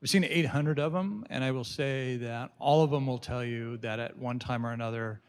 I've 0.00 0.08
seen 0.08 0.22
800 0.22 0.78
of 0.78 0.92
them, 0.92 1.26
and 1.28 1.42
I 1.42 1.50
will 1.50 1.64
say 1.64 2.18
that 2.18 2.52
all 2.60 2.84
of 2.84 2.90
them 2.90 3.06
will 3.06 3.18
tell 3.18 3.44
you 3.44 3.78
that 3.78 3.98
at 3.98 4.16
one 4.16 4.38
time 4.38 4.64
or 4.64 4.70
another, 4.70 5.20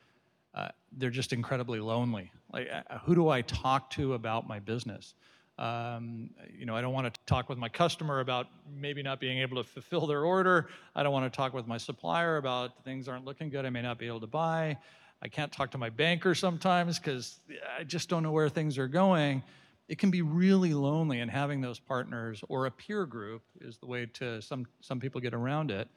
uh, 0.53 0.67
they're 0.95 1.09
just 1.09 1.33
incredibly 1.33 1.79
lonely. 1.79 2.31
Like, 2.53 2.69
uh, 2.71 2.99
who 2.99 3.15
do 3.15 3.29
I 3.29 3.41
talk 3.41 3.89
to 3.91 4.13
about 4.13 4.47
my 4.47 4.59
business? 4.59 5.15
Um, 5.57 6.29
you 6.55 6.67
know, 6.67 6.75
I 6.75 6.81
don't 6.81 6.93
want 6.93 7.11
to 7.11 7.19
talk 7.25 7.49
with 7.49 7.57
my 7.57 7.67
customer 7.67 8.19
about 8.19 8.47
maybe 8.71 9.01
not 9.01 9.19
being 9.19 9.39
able 9.39 9.57
to 9.57 9.67
fulfill 9.67 10.05
their 10.05 10.23
order. 10.23 10.69
I 10.95 11.01
don't 11.01 11.13
want 11.13 11.31
to 11.31 11.35
talk 11.35 11.53
with 11.53 11.65
my 11.65 11.77
supplier 11.77 12.37
about 12.37 12.83
things 12.83 13.07
aren't 13.07 13.25
looking 13.25 13.49
good. 13.49 13.65
I 13.65 13.71
may 13.71 13.81
not 13.81 13.97
be 13.97 14.05
able 14.05 14.21
to 14.21 14.27
buy. 14.27 14.77
I 15.21 15.27
can't 15.29 15.51
talk 15.51 15.71
to 15.71 15.79
my 15.79 15.89
banker 15.89 16.35
sometimes 16.35 16.99
because 16.99 17.39
I 17.77 17.83
just 17.83 18.07
don't 18.07 18.21
know 18.21 18.31
where 18.31 18.49
things 18.49 18.77
are 18.77 18.87
going 18.87 19.43
it 19.89 19.97
can 19.97 20.11
be 20.11 20.21
really 20.21 20.73
lonely 20.73 21.19
and 21.19 21.29
having 21.29 21.61
those 21.61 21.79
partners 21.79 22.43
or 22.47 22.67
a 22.67 22.71
peer 22.71 23.05
group 23.05 23.41
is 23.59 23.77
the 23.77 23.87
way 23.87 24.05
to 24.05 24.41
some 24.41 24.65
some 24.79 24.99
people 24.99 25.19
get 25.19 25.33
around 25.33 25.71
it 25.71 25.89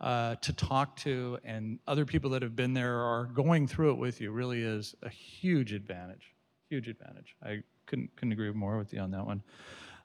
uh, 0.00 0.34
to 0.36 0.52
talk 0.52 0.94
to 0.96 1.38
and 1.44 1.78
other 1.86 2.04
people 2.04 2.28
that 2.28 2.42
have 2.42 2.54
been 2.54 2.74
there 2.74 2.96
or 2.96 3.04
are 3.04 3.24
going 3.24 3.66
through 3.66 3.92
it 3.92 3.98
with 3.98 4.20
you 4.20 4.30
really 4.30 4.62
is 4.62 4.94
a 5.02 5.08
huge 5.08 5.72
advantage 5.72 6.34
huge 6.68 6.88
advantage. 6.88 7.36
I 7.42 7.62
couldn't 7.86 8.14
couldn't 8.16 8.32
agree 8.32 8.50
more 8.52 8.78
with 8.78 8.92
you 8.92 9.00
on 9.00 9.10
that 9.12 9.24
one. 9.24 9.42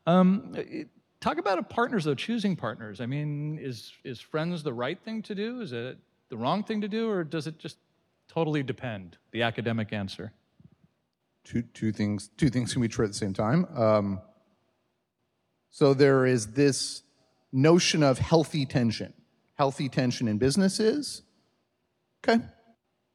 Um, 0.05 0.53
it, 0.55 0.89
talk 1.19 1.38
about 1.38 1.69
partners 1.69 2.03
though 2.05 2.15
choosing 2.15 2.55
partners. 2.55 3.01
I 3.01 3.05
mean 3.05 3.57
is 3.60 3.93
is 4.03 4.19
friends 4.19 4.63
the 4.63 4.74
right 4.74 5.00
thing 5.00 5.21
to 5.24 5.36
do? 5.36 5.62
Is 5.62 5.74
it 5.74 5.98
the 6.29 6.38
wrong 6.38 6.63
thing 6.63 6.81
to 6.81 6.88
do 6.88 7.10
or 7.10 7.24
does 7.24 7.48
it 7.48 7.57
just 7.60 7.77
totally 8.27 8.63
depend? 8.63 9.17
The 9.31 9.43
academic 9.43 9.93
answer 9.93 10.31
two 11.43 11.62
two 11.62 11.91
things 11.91 12.29
two 12.38 12.50
things 12.50 12.74
can 12.74 12.81
be 12.81 12.88
true 12.88 13.05
at 13.05 13.12
the 13.12 13.17
same 13.17 13.33
time. 13.33 13.65
Um, 13.75 14.21
so 15.69 15.93
there 15.93 16.25
is 16.25 16.48
this 16.48 17.03
notion 17.51 18.03
of 18.03 18.19
healthy 18.19 18.65
tension. 18.65 19.13
Healthy 19.55 19.89
tension 19.89 20.27
in 20.27 20.38
businesses. 20.38 21.24
Okay. 22.24 22.43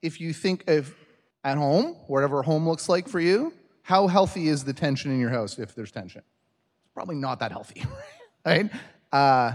If 0.02 0.21
you 0.21 0.33
think 0.33 0.68
of 0.68 0.95
at 1.45 1.59
home, 1.59 1.97
whatever 2.06 2.42
home 2.42 2.68
looks 2.68 2.88
like 2.88 3.09
for 3.09 3.21
you, 3.21 3.52
how 3.83 4.06
healthy 4.09 4.49
is 4.49 4.64
the 4.64 4.73
tension 4.73 5.11
in 5.11 5.21
your 5.21 5.30
house 5.30 5.59
if 5.59 5.75
there's 5.75 5.92
tension? 5.92 6.23
It's 6.85 6.92
probably 6.95 7.16
not 7.16 7.40
that 7.40 7.52
healthy, 7.52 7.85
right? 8.47 8.71
Uh, 9.12 9.52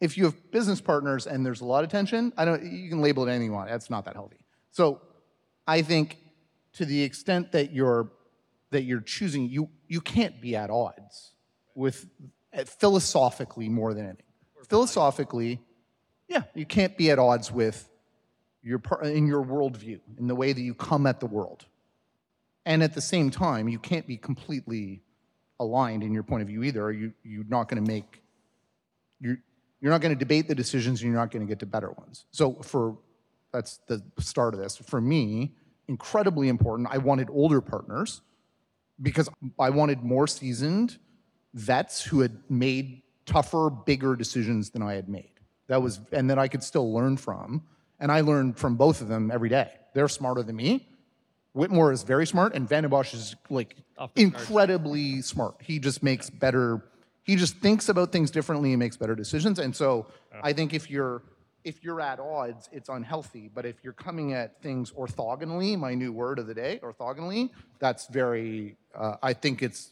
if 0.00 0.16
you 0.16 0.24
have 0.24 0.50
business 0.50 0.80
partners 0.80 1.26
and 1.26 1.44
there's 1.44 1.60
a 1.60 1.64
lot 1.66 1.84
of 1.84 1.90
tension, 1.90 2.32
I 2.36 2.44
don't. 2.44 2.64
You 2.64 2.88
can 2.88 3.02
label 3.02 3.26
it 3.26 3.30
anything 3.30 3.46
you 3.46 3.52
want. 3.52 3.68
That's 3.68 3.90
not 3.90 4.06
that 4.06 4.14
healthy. 4.14 4.38
So, 4.70 5.02
I 5.66 5.82
think 5.82 6.16
to 6.74 6.84
the 6.84 7.02
extent 7.02 7.52
that 7.52 7.72
you're 7.72 8.10
that 8.70 8.82
you're 8.82 9.00
choosing, 9.00 9.48
you 9.48 9.68
you 9.88 10.00
can't 10.00 10.40
be 10.40 10.56
at 10.56 10.70
odds 10.70 11.32
with 11.74 12.06
uh, 12.56 12.64
philosophically 12.64 13.68
more 13.68 13.94
than 13.94 14.04
anything. 14.04 14.24
Philosophically, 14.68 15.60
yeah, 16.28 16.42
you 16.54 16.66
can't 16.66 16.96
be 16.96 17.10
at 17.10 17.18
odds 17.18 17.50
with 17.50 17.88
your 18.62 18.80
in 19.02 19.26
your 19.26 19.44
worldview, 19.44 20.00
in 20.18 20.26
the 20.26 20.34
way 20.34 20.52
that 20.52 20.60
you 20.60 20.74
come 20.74 21.06
at 21.06 21.20
the 21.20 21.26
world. 21.26 21.66
And 22.66 22.82
at 22.82 22.94
the 22.94 23.00
same 23.00 23.30
time, 23.30 23.68
you 23.68 23.78
can't 23.78 24.06
be 24.06 24.16
completely 24.16 25.02
aligned 25.58 26.02
in 26.02 26.12
your 26.12 26.22
point 26.22 26.42
of 26.42 26.48
view 26.48 26.62
either. 26.62 26.84
Or 26.84 26.92
you 26.92 27.12
you're 27.24 27.44
not 27.48 27.68
going 27.68 27.84
to 27.84 27.90
make 27.90 28.22
you're 29.20 29.38
you're 29.80 29.90
not 29.90 30.00
going 30.00 30.14
to 30.14 30.18
debate 30.18 30.46
the 30.46 30.54
decisions, 30.54 31.00
and 31.00 31.10
you're 31.10 31.18
not 31.18 31.30
going 31.30 31.44
to 31.44 31.48
get 31.48 31.58
to 31.60 31.66
better 31.66 31.90
ones. 31.90 32.26
So 32.30 32.54
for 32.62 32.96
that's 33.52 33.80
the 33.88 34.02
start 34.18 34.54
of 34.54 34.60
this. 34.60 34.76
For 34.76 35.00
me, 35.00 35.54
incredibly 35.90 36.48
important. 36.48 36.88
I 36.90 36.98
wanted 36.98 37.28
older 37.30 37.60
partners 37.60 38.22
because 39.02 39.28
I 39.58 39.70
wanted 39.70 40.02
more 40.02 40.26
seasoned 40.26 40.98
vets 41.52 42.02
who 42.02 42.20
had 42.20 42.38
made 42.48 43.02
tougher, 43.26 43.70
bigger 43.70 44.14
decisions 44.14 44.70
than 44.70 44.82
I 44.82 44.94
had 44.94 45.08
made. 45.08 45.32
That 45.66 45.82
was, 45.82 46.00
and 46.12 46.30
that 46.30 46.38
I 46.38 46.48
could 46.48 46.62
still 46.62 46.92
learn 46.94 47.16
from. 47.16 47.64
And 47.98 48.10
I 48.10 48.20
learned 48.20 48.56
from 48.56 48.76
both 48.76 49.02
of 49.02 49.08
them 49.08 49.30
every 49.30 49.48
day. 49.48 49.70
They're 49.94 50.08
smarter 50.08 50.42
than 50.42 50.56
me. 50.56 50.86
Whitmore 51.52 51.92
is 51.92 52.04
very 52.04 52.26
smart, 52.26 52.54
and 52.54 52.68
Van 52.68 52.88
Bosch 52.88 53.12
is 53.12 53.34
like 53.50 53.76
incredibly 54.14 55.20
smart. 55.20 55.56
He 55.60 55.80
just 55.80 56.02
makes 56.02 56.30
better. 56.30 56.82
He 57.24 57.34
just 57.34 57.56
thinks 57.56 57.88
about 57.88 58.12
things 58.12 58.30
differently 58.30 58.72
and 58.72 58.78
makes 58.78 58.96
better 58.96 59.16
decisions. 59.16 59.58
And 59.58 59.74
so. 59.74 60.06
I 60.42 60.52
think 60.52 60.72
if 60.72 60.88
you're 60.88 61.22
if 61.64 61.82
you're 61.84 62.00
at 62.00 62.18
odds, 62.20 62.68
it's 62.72 62.88
unhealthy. 62.88 63.50
But 63.52 63.66
if 63.66 63.76
you're 63.82 63.92
coming 63.92 64.32
at 64.32 64.60
things 64.62 64.92
orthogonally, 64.92 65.78
my 65.78 65.94
new 65.94 66.12
word 66.12 66.38
of 66.38 66.46
the 66.46 66.54
day, 66.54 66.80
orthogonally, 66.82 67.50
that's 67.78 68.06
very, 68.06 68.76
uh, 68.94 69.16
I 69.22 69.32
think 69.32 69.62
it's 69.62 69.90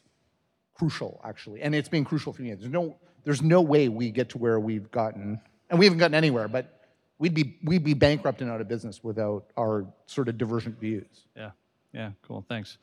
crucial 0.74 1.20
actually. 1.24 1.62
And 1.62 1.74
it's 1.74 1.88
been 1.88 2.04
crucial 2.04 2.33
for 2.33 2.42
me. 2.42 2.54
There's 2.54 2.70
no, 2.70 2.96
there's 3.24 3.42
no 3.42 3.61
way 3.61 3.88
we 3.88 4.11
get 4.11 4.31
to 4.31 4.38
where 4.38 4.61
we've 4.61 4.90
gotten, 4.90 5.40
and 5.68 5.78
we 5.78 5.85
haven't 5.87 5.98
gotten 5.98 6.14
anywhere, 6.14 6.48
but 6.48 6.87
we'd 7.18 7.35
be, 7.35 7.59
we'd 7.64 7.85
be 7.85 7.94
bankrupt 7.94 8.40
and 8.40 8.50
out 8.50 8.61
of 8.61 8.68
business 8.68 9.02
without 9.02 9.46
our 9.59 9.87
sort 10.07 10.28
of 10.28 10.38
divergent 10.38 10.81
views. 10.81 11.26
Yeah, 11.37 11.50
yeah, 11.92 12.11
cool, 12.22 12.44
thanks. 12.48 12.78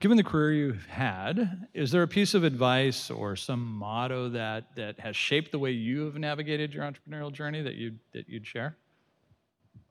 Given 0.00 0.16
the 0.16 0.24
career 0.24 0.52
you've 0.52 0.86
had, 0.86 1.66
is 1.74 1.90
there 1.90 2.02
a 2.02 2.08
piece 2.08 2.32
of 2.32 2.42
advice 2.42 3.10
or 3.10 3.36
some 3.36 3.62
motto 3.62 4.30
that 4.30 4.74
that 4.74 4.98
has 4.98 5.14
shaped 5.14 5.52
the 5.52 5.58
way 5.58 5.72
you 5.72 6.06
have 6.06 6.14
navigated 6.14 6.72
your 6.72 6.84
entrepreneurial 6.84 7.30
journey 7.30 7.60
that 7.60 7.74
you 7.74 7.96
that 8.12 8.26
you'd 8.26 8.46
share? 8.46 8.78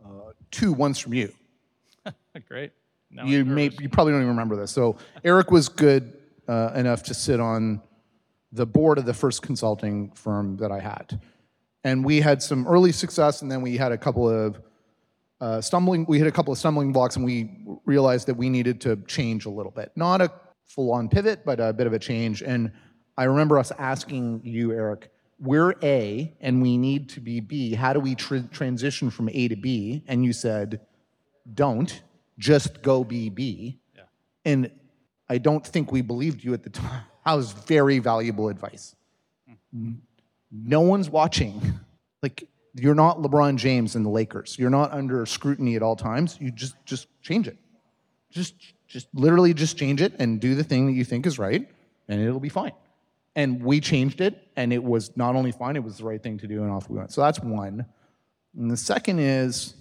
Uh, 0.03 0.31
two, 0.49 0.73
one's 0.73 0.97
from 0.97 1.13
you. 1.13 1.31
Great. 2.47 2.71
Now 3.11 3.25
you 3.25 3.45
may 3.45 3.69
you 3.79 3.87
probably 3.87 4.13
don't 4.13 4.21
even 4.21 4.29
remember 4.29 4.55
this. 4.55 4.71
So 4.71 4.97
Eric 5.23 5.51
was 5.51 5.69
good 5.69 6.17
uh, 6.47 6.71
enough 6.73 7.03
to 7.03 7.13
sit 7.13 7.39
on 7.39 7.79
the 8.51 8.65
board 8.65 8.97
of 8.97 9.05
the 9.05 9.13
first 9.13 9.43
consulting 9.43 10.09
firm 10.13 10.57
that 10.57 10.71
I 10.71 10.79
had, 10.79 11.21
and 11.83 12.03
we 12.03 12.19
had 12.19 12.41
some 12.41 12.67
early 12.67 12.93
success, 12.93 13.43
and 13.43 13.51
then 13.51 13.61
we 13.61 13.77
had 13.77 13.91
a 13.91 13.97
couple 13.97 14.27
of 14.27 14.59
uh, 15.41 15.61
stumbling, 15.61 16.05
we 16.07 16.17
hit 16.17 16.27
a 16.27 16.31
couple 16.31 16.51
of 16.51 16.59
stumbling 16.59 16.91
blocks 16.91 17.15
and 17.15 17.25
we 17.25 17.57
realized 17.85 18.27
that 18.27 18.35
we 18.35 18.49
needed 18.49 18.81
to 18.81 18.97
change 19.07 19.45
a 19.45 19.49
little 19.49 19.71
bit. 19.71 19.91
Not 19.95 20.21
a 20.21 20.31
full 20.65 20.91
on 20.91 21.09
pivot, 21.09 21.45
but 21.45 21.59
a 21.59 21.73
bit 21.73 21.87
of 21.87 21.93
a 21.93 21.99
change. 21.99 22.41
And 22.41 22.71
I 23.17 23.23
remember 23.23 23.57
us 23.57 23.71
asking 23.77 24.41
you, 24.43 24.71
Eric, 24.71 25.11
we're 25.39 25.73
A 25.81 26.35
and 26.41 26.61
we 26.61 26.77
need 26.77 27.09
to 27.09 27.21
be 27.21 27.39
B. 27.39 27.73
How 27.73 27.93
do 27.93 27.99
we 27.99 28.15
tr- 28.15 28.47
transition 28.51 29.09
from 29.09 29.29
A 29.29 29.47
to 29.47 29.55
B? 29.55 30.03
And 30.07 30.25
you 30.25 30.33
said, 30.33 30.81
don't, 31.53 32.01
just 32.37 32.81
go 32.81 33.03
be 33.03 33.29
B. 33.29 33.79
Yeah. 33.95 34.03
And 34.45 34.71
I 35.29 35.37
don't 35.37 35.65
think 35.65 35.91
we 35.91 36.01
believed 36.01 36.43
you 36.43 36.53
at 36.53 36.63
the 36.63 36.69
time. 36.69 37.03
That 37.25 37.35
was 37.35 37.51
very 37.51 37.99
valuable 37.99 38.49
advice. 38.49 38.95
Mm-hmm. 39.47 39.91
No 40.51 40.81
one's 40.81 41.09
watching. 41.09 41.61
Like, 42.21 42.49
you're 42.75 42.95
not 42.95 43.19
LeBron 43.19 43.57
James 43.57 43.95
and 43.95 44.05
the 44.05 44.09
Lakers. 44.09 44.57
You're 44.59 44.69
not 44.69 44.91
under 44.91 45.25
scrutiny 45.25 45.75
at 45.75 45.81
all 45.81 45.95
times. 45.95 46.37
You 46.39 46.51
just 46.51 46.75
just 46.85 47.07
change 47.21 47.47
it. 47.47 47.57
Just 48.31 48.55
just 48.87 49.07
literally 49.13 49.53
just 49.53 49.77
change 49.77 50.01
it 50.01 50.13
and 50.19 50.39
do 50.39 50.55
the 50.55 50.63
thing 50.63 50.87
that 50.87 50.93
you 50.93 51.03
think 51.03 51.25
is 51.25 51.39
right, 51.39 51.67
and 52.07 52.21
it'll 52.21 52.39
be 52.39 52.49
fine. 52.49 52.73
And 53.35 53.63
we 53.63 53.79
changed 53.79 54.21
it, 54.21 54.47
and 54.55 54.73
it 54.73 54.83
was 54.83 55.15
not 55.15 55.35
only 55.35 55.51
fine, 55.51 55.75
it 55.75 55.83
was 55.83 55.97
the 55.97 56.05
right 56.05 56.21
thing 56.21 56.37
to 56.39 56.47
do, 56.47 56.63
and 56.63 56.71
off 56.71 56.89
we 56.89 56.97
went. 56.97 57.11
So 57.11 57.21
that's 57.21 57.39
one. 57.39 57.85
And 58.57 58.69
the 58.69 58.77
second 58.77 59.19
is, 59.19 59.75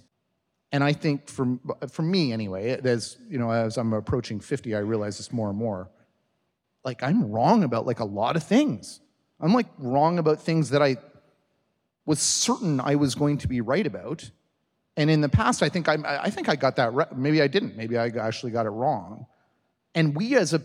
and 0.71 0.83
I 0.83 0.93
think 0.93 1.27
for 1.29 1.59
for 1.89 2.01
me 2.03 2.31
anyway, 2.31 2.79
as 2.83 3.17
you 3.29 3.37
know, 3.39 3.51
as 3.51 3.77
I'm 3.77 3.93
approaching 3.93 4.39
50, 4.39 4.75
I 4.75 4.79
realize 4.79 5.17
this 5.17 5.31
more 5.31 5.49
and 5.49 5.57
more. 5.57 5.89
Like 6.85 7.03
I'm 7.03 7.31
wrong 7.31 7.63
about 7.63 7.85
like 7.85 7.99
a 7.99 8.05
lot 8.05 8.35
of 8.35 8.43
things. 8.43 9.01
I'm 9.39 9.53
like 9.53 9.67
wrong 9.77 10.19
about 10.19 10.41
things 10.41 10.69
that 10.71 10.81
I 10.81 10.97
was 12.09 12.19
certain 12.19 12.79
I 12.79 12.95
was 12.95 13.13
going 13.13 13.37
to 13.37 13.47
be 13.47 13.61
right 13.61 13.85
about. 13.85 14.31
And 14.97 15.11
in 15.11 15.21
the 15.21 15.29
past, 15.29 15.61
I 15.61 15.69
think 15.69 15.87
I, 15.87 15.95
I 16.23 16.31
think 16.31 16.49
I 16.49 16.55
got 16.55 16.75
that 16.77 16.91
right. 16.91 17.15
Maybe 17.15 17.39
I 17.39 17.45
didn't. 17.45 17.77
Maybe 17.77 17.99
I 17.99 18.07
actually 18.07 18.51
got 18.51 18.65
it 18.65 18.71
wrong. 18.71 19.27
And 19.93 20.15
we 20.15 20.35
as 20.35 20.55
a, 20.55 20.61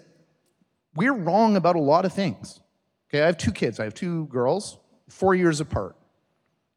we're 0.95 1.13
wrong 1.13 1.57
about 1.57 1.77
a 1.77 1.81
lot 1.81 2.07
of 2.07 2.15
things. 2.15 2.61
Okay, 3.11 3.21
I 3.23 3.27
have 3.27 3.37
two 3.37 3.53
kids. 3.53 3.79
I 3.79 3.85
have 3.85 3.93
two 3.93 4.25
girls, 4.29 4.79
four 5.11 5.35
years 5.35 5.61
apart. 5.61 5.97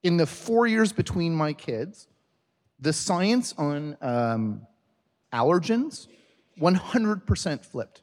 In 0.04 0.18
the 0.18 0.26
four 0.26 0.68
years 0.68 0.92
between 0.92 1.34
my 1.34 1.54
kids, 1.54 2.10
the 2.78 2.92
science 2.92 3.54
on 3.58 3.96
um, 4.02 4.68
allergens 5.32 6.08
100% 6.60 7.66
flipped. 7.66 8.02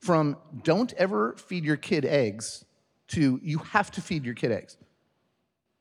From 0.00 0.36
don't 0.62 0.92
ever 0.98 1.36
feed 1.38 1.64
your 1.64 1.78
kid 1.78 2.04
eggs 2.04 2.66
to 3.08 3.40
you 3.42 3.58
have 3.58 3.90
to 3.92 4.02
feed 4.02 4.26
your 4.26 4.34
kid 4.34 4.52
eggs. 4.52 4.76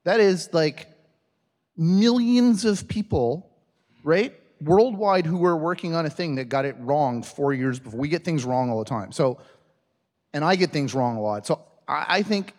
That 0.03 0.19
is 0.19 0.49
like 0.53 0.87
millions 1.77 2.65
of 2.65 2.87
people, 2.87 3.49
right? 4.03 4.33
Worldwide 4.61 5.25
who 5.25 5.37
were 5.37 5.55
working 5.55 5.95
on 5.95 6.05
a 6.05 6.09
thing 6.09 6.35
that 6.35 6.49
got 6.49 6.65
it 6.65 6.75
wrong 6.79 7.23
four 7.23 7.53
years 7.53 7.79
before. 7.79 7.99
We 7.99 8.09
get 8.09 8.23
things 8.23 8.43
wrong 8.43 8.69
all 8.69 8.79
the 8.79 8.89
time. 8.89 9.11
So, 9.11 9.39
and 10.33 10.43
I 10.43 10.55
get 10.55 10.71
things 10.71 10.93
wrong 10.93 11.17
a 11.17 11.21
lot. 11.21 11.47
So 11.47 11.61
I, 11.87 12.05
I 12.09 12.21
think 12.23 12.53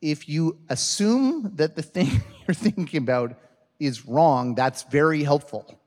if 0.00 0.28
you 0.28 0.58
assume 0.68 1.52
that 1.56 1.76
the 1.76 1.82
thing 1.82 2.08
you're 2.46 2.54
thinking 2.54 2.98
about 2.98 3.36
is 3.80 4.06
wrong, 4.06 4.54
that's 4.54 4.84
very 4.84 5.22
helpful. 5.22 5.78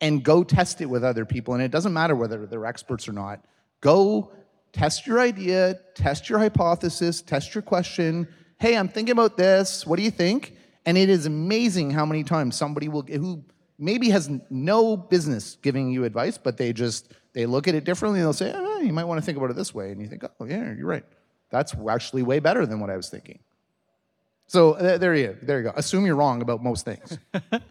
And 0.00 0.22
go 0.22 0.42
test 0.42 0.80
it 0.80 0.86
with 0.86 1.04
other 1.04 1.24
people. 1.24 1.54
And 1.54 1.62
it 1.62 1.70
doesn't 1.70 1.92
matter 1.92 2.16
whether 2.16 2.46
they're 2.46 2.66
experts 2.66 3.06
or 3.08 3.12
not. 3.12 3.44
Go 3.80 4.32
test 4.72 5.06
your 5.06 5.20
idea, 5.20 5.78
test 5.94 6.28
your 6.28 6.38
hypothesis, 6.38 7.20
test 7.20 7.54
your 7.54 7.62
question. 7.62 8.26
Hey, 8.60 8.76
I'm 8.76 8.88
thinking 8.88 9.12
about 9.12 9.38
this. 9.38 9.86
What 9.86 9.96
do 9.96 10.02
you 10.02 10.10
think? 10.10 10.54
And 10.84 10.98
it 10.98 11.08
is 11.08 11.24
amazing 11.24 11.92
how 11.92 12.04
many 12.04 12.22
times 12.22 12.56
somebody 12.56 12.88
will 12.88 13.02
who 13.02 13.42
maybe 13.78 14.10
has 14.10 14.30
no 14.50 14.98
business 14.98 15.56
giving 15.62 15.90
you 15.90 16.04
advice, 16.04 16.36
but 16.36 16.58
they 16.58 16.74
just 16.74 17.14
they 17.32 17.46
look 17.46 17.68
at 17.68 17.74
it 17.74 17.84
differently 17.84 18.20
and 18.20 18.26
they'll 18.26 18.34
say, 18.34 18.52
oh, 18.54 18.80
you 18.80 18.92
might 18.92 19.04
want 19.04 19.18
to 19.18 19.24
think 19.24 19.38
about 19.38 19.48
it 19.50 19.56
this 19.56 19.74
way. 19.74 19.92
And 19.92 20.00
you 20.02 20.08
think, 20.08 20.24
oh 20.38 20.44
yeah, 20.44 20.74
you're 20.74 20.86
right. 20.86 21.04
That's 21.48 21.74
actually 21.88 22.22
way 22.22 22.38
better 22.38 22.66
than 22.66 22.80
what 22.80 22.90
I 22.90 22.98
was 22.98 23.08
thinking. 23.08 23.38
So 24.46 24.72
uh, 24.72 24.98
there 24.98 25.14
you 25.14 25.38
there 25.40 25.58
you 25.58 25.64
go. 25.64 25.72
Assume 25.74 26.04
you're 26.04 26.16
wrong 26.16 26.42
about 26.42 26.62
most 26.62 26.84
things. 26.84 27.16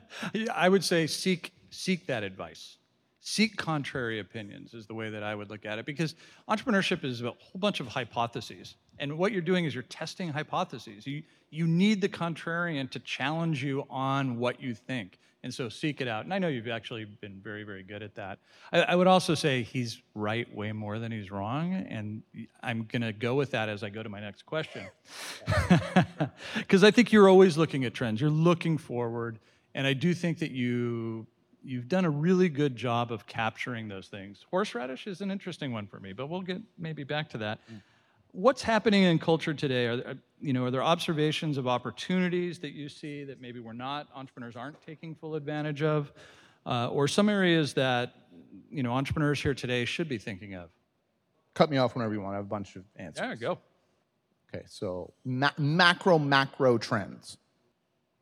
I 0.55 0.69
would 0.69 0.83
say 0.83 1.05
seek 1.05 1.53
seek 1.69 2.07
that 2.07 2.23
advice. 2.23 2.78
Seek 3.21 3.57
contrary 3.57 4.19
opinions 4.19 4.73
is 4.73 4.87
the 4.87 4.93
way 4.93 5.09
that 5.09 5.23
I 5.23 5.35
would 5.35 5.49
look 5.49 5.65
at 5.65 5.77
it 5.77 5.85
because 5.85 6.15
entrepreneurship 6.49 7.03
is 7.03 7.21
a 7.21 7.31
whole 7.31 7.59
bunch 7.59 7.79
of 7.79 7.87
hypotheses. 7.87 8.75
And 8.97 9.17
what 9.17 9.31
you're 9.31 9.41
doing 9.41 9.65
is 9.65 9.73
you're 9.73 9.83
testing 9.83 10.29
hypotheses. 10.29 11.05
You 11.05 11.23
you 11.51 11.67
need 11.67 12.01
the 12.01 12.09
contrarian 12.09 12.89
to 12.91 12.99
challenge 12.99 13.63
you 13.63 13.85
on 13.89 14.37
what 14.37 14.61
you 14.61 14.73
think. 14.75 15.17
And 15.41 15.53
so 15.53 15.69
seek 15.69 16.01
it 16.01 16.07
out. 16.07 16.25
And 16.25 16.33
I 16.33 16.39
know 16.39 16.49
you've 16.49 16.67
actually 16.67 17.05
been 17.05 17.39
very, 17.41 17.63
very 17.63 17.81
good 17.81 18.03
at 18.03 18.15
that. 18.15 18.39
I, 18.73 18.81
I 18.81 18.95
would 18.95 19.07
also 19.07 19.35
say 19.35 19.63
he's 19.63 20.01
right 20.13 20.53
way 20.53 20.73
more 20.73 20.99
than 20.99 21.11
he's 21.11 21.31
wrong. 21.31 21.73
And 21.73 22.23
I'm 22.61 22.83
going 22.83 23.01
to 23.01 23.13
go 23.13 23.35
with 23.35 23.51
that 23.51 23.69
as 23.69 23.81
I 23.81 23.89
go 23.89 24.03
to 24.03 24.09
my 24.09 24.19
next 24.19 24.45
question. 24.45 24.85
Because 26.55 26.83
I 26.83 26.91
think 26.91 27.11
you're 27.11 27.29
always 27.29 27.57
looking 27.57 27.85
at 27.85 27.93
trends, 27.93 28.21
you're 28.21 28.29
looking 28.29 28.77
forward. 28.77 29.39
And 29.73 29.87
I 29.87 29.93
do 29.93 30.13
think 30.13 30.39
that 30.39 30.51
you 30.51 31.27
you've 31.63 31.87
done 31.87 32.05
a 32.05 32.09
really 32.09 32.49
good 32.49 32.75
job 32.75 33.11
of 33.11 33.25
capturing 33.27 33.87
those 33.87 34.07
things. 34.07 34.45
Horseradish 34.49 35.07
is 35.07 35.21
an 35.21 35.31
interesting 35.31 35.71
one 35.71 35.87
for 35.87 35.99
me, 35.99 36.13
but 36.13 36.27
we'll 36.27 36.41
get 36.41 36.61
maybe 36.77 37.03
back 37.03 37.29
to 37.29 37.37
that. 37.39 37.59
What's 38.31 38.61
happening 38.61 39.03
in 39.03 39.19
culture 39.19 39.53
today? 39.53 39.87
Are 39.87 39.97
there, 39.97 40.15
you 40.39 40.53
know, 40.53 40.65
are 40.65 40.71
there 40.71 40.83
observations 40.83 41.57
of 41.57 41.67
opportunities 41.67 42.59
that 42.59 42.71
you 42.71 42.87
see 42.87 43.23
that 43.23 43.41
maybe 43.41 43.59
we're 43.59 43.73
not 43.73 44.07
entrepreneurs 44.15 44.55
aren't 44.55 44.79
taking 44.85 45.15
full 45.15 45.35
advantage 45.35 45.81
of, 45.81 46.13
uh, 46.65 46.89
or 46.89 47.07
some 47.07 47.27
areas 47.27 47.73
that 47.73 48.13
you 48.69 48.83
know 48.83 48.91
entrepreneurs 48.91 49.41
here 49.41 49.55
today 49.55 49.83
should 49.85 50.07
be 50.07 50.17
thinking 50.17 50.53
of? 50.53 50.69
Cut 51.55 51.71
me 51.71 51.77
off 51.77 51.95
whenever 51.95 52.13
you 52.13 52.21
want. 52.21 52.33
I 52.33 52.37
have 52.37 52.45
a 52.45 52.49
bunch 52.49 52.75
of 52.75 52.83
answers. 52.95 53.21
There 53.21 53.31
you 53.31 53.37
go. 53.37 53.57
Okay, 54.53 54.63
so 54.67 55.13
ma- 55.25 55.51
macro, 55.57 56.19
macro 56.19 56.77
trends. 56.77 57.37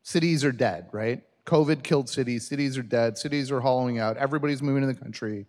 Cities 0.03 0.45
are 0.45 0.51
dead, 0.51 0.87
right? 0.91 1.21
COVID 1.47 1.81
killed 1.81 2.09
cities. 2.09 2.45
Cities 2.45 2.77
are 2.77 2.83
dead. 2.83 3.17
Cities 3.17 3.51
are 3.51 3.61
hollowing 3.61 3.99
out. 3.99 4.17
Everybody's 4.17 4.61
moving 4.61 4.81
to 4.81 4.87
the 4.87 4.99
country. 4.99 5.45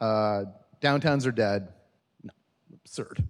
Uh, 0.00 0.44
downtowns 0.80 1.26
are 1.26 1.32
dead. 1.32 1.68
No, 2.22 2.30
absurd. 2.72 3.24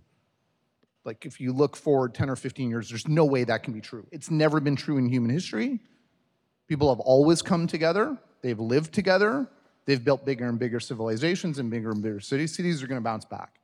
Like, 1.04 1.24
if 1.24 1.40
you 1.40 1.52
look 1.52 1.76
forward 1.76 2.14
10 2.14 2.28
or 2.28 2.36
15 2.36 2.68
years, 2.68 2.90
there's 2.90 3.08
no 3.08 3.24
way 3.24 3.44
that 3.44 3.62
can 3.62 3.72
be 3.72 3.80
true. 3.80 4.06
It's 4.12 4.30
never 4.30 4.60
been 4.60 4.76
true 4.76 4.98
in 4.98 5.08
human 5.08 5.30
history. 5.30 5.80
People 6.68 6.90
have 6.90 7.00
always 7.00 7.40
come 7.40 7.66
together, 7.66 8.16
they've 8.42 8.60
lived 8.60 8.92
together, 8.92 9.46
they've 9.86 10.02
built 10.02 10.24
bigger 10.24 10.46
and 10.46 10.58
bigger 10.58 10.80
civilizations 10.80 11.58
and 11.58 11.70
bigger 11.70 11.90
and 11.90 12.02
bigger 12.02 12.20
cities. 12.20 12.54
Cities 12.54 12.82
are 12.82 12.86
going 12.86 13.00
to 13.00 13.04
bounce 13.04 13.24
back. 13.24 13.60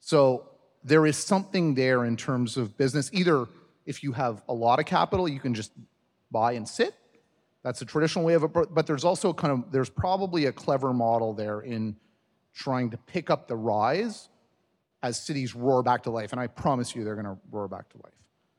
So 0.00 0.48
there 0.84 1.06
is 1.06 1.16
something 1.16 1.74
there 1.74 2.04
in 2.04 2.16
terms 2.16 2.56
of 2.56 2.76
business. 2.76 3.10
Either 3.12 3.46
if 3.86 4.02
you 4.02 4.12
have 4.12 4.42
a 4.48 4.54
lot 4.54 4.78
of 4.78 4.86
capital, 4.86 5.28
you 5.28 5.40
can 5.40 5.54
just 5.54 5.72
buy 6.30 6.52
and 6.52 6.68
sit. 6.68 6.94
That's 7.62 7.80
a 7.82 7.84
traditional 7.84 8.24
way 8.24 8.34
of 8.34 8.42
it. 8.44 8.50
But 8.52 8.86
there's 8.86 9.04
also 9.04 9.32
kind 9.32 9.52
of 9.52 9.70
there's 9.72 9.90
probably 9.90 10.46
a 10.46 10.52
clever 10.52 10.92
model 10.92 11.32
there 11.32 11.60
in 11.60 11.96
trying 12.54 12.90
to 12.90 12.96
pick 12.96 13.30
up 13.30 13.48
the 13.48 13.56
rise 13.56 14.28
as 15.02 15.20
cities 15.20 15.54
roar 15.54 15.82
back 15.82 16.02
to 16.04 16.10
life. 16.10 16.32
And 16.32 16.40
I 16.40 16.46
promise 16.48 16.94
you, 16.94 17.04
they're 17.04 17.14
going 17.14 17.26
to 17.26 17.36
roar 17.50 17.68
back 17.68 17.88
to 17.90 17.98
life. 17.98 18.12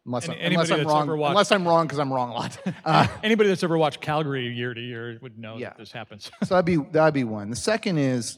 Unless, 0.06 0.28
I'm, 0.28 0.38
unless 0.42 0.70
I'm 0.72 0.86
wrong. 0.86 1.08
watched- 1.18 1.30
Unless 1.32 1.52
I'm 1.54 1.66
wrong 1.66 1.86
because 1.86 2.00
I'm 2.00 2.12
wrong 2.12 2.32
a 2.32 2.34
lot. 2.34 2.58
Uh, 2.86 3.08
Anybody 3.24 3.48
that's 3.48 3.64
ever 3.64 3.78
watched 3.78 4.02
Calgary 4.02 4.48
year 4.54 4.74
to 4.74 4.82
year 4.82 5.18
would 5.22 5.38
know 5.40 5.56
Yeah. 5.58 5.70
that 5.70 5.78
this 5.78 5.92
happens. 5.94 6.30
so 6.44 6.56
that'd 6.56 6.66
be 6.66 6.76
that'd 6.92 7.14
be 7.14 7.24
one. 7.24 7.50
The 7.50 7.56
second 7.56 7.98
is, 8.00 8.38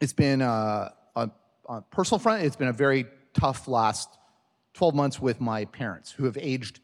it's 0.00 0.12
been 0.12 0.42
uh, 0.42 0.88
on, 1.14 1.30
on 1.66 1.84
personal 1.92 2.18
front. 2.18 2.42
It's 2.44 2.56
been 2.56 2.66
a 2.68 2.72
very 2.72 3.06
tough 3.34 3.68
last 3.68 4.08
12 4.74 4.94
months 4.96 5.20
with 5.20 5.40
my 5.40 5.66
parents 5.66 6.10
who 6.10 6.24
have 6.24 6.36
aged 6.40 6.80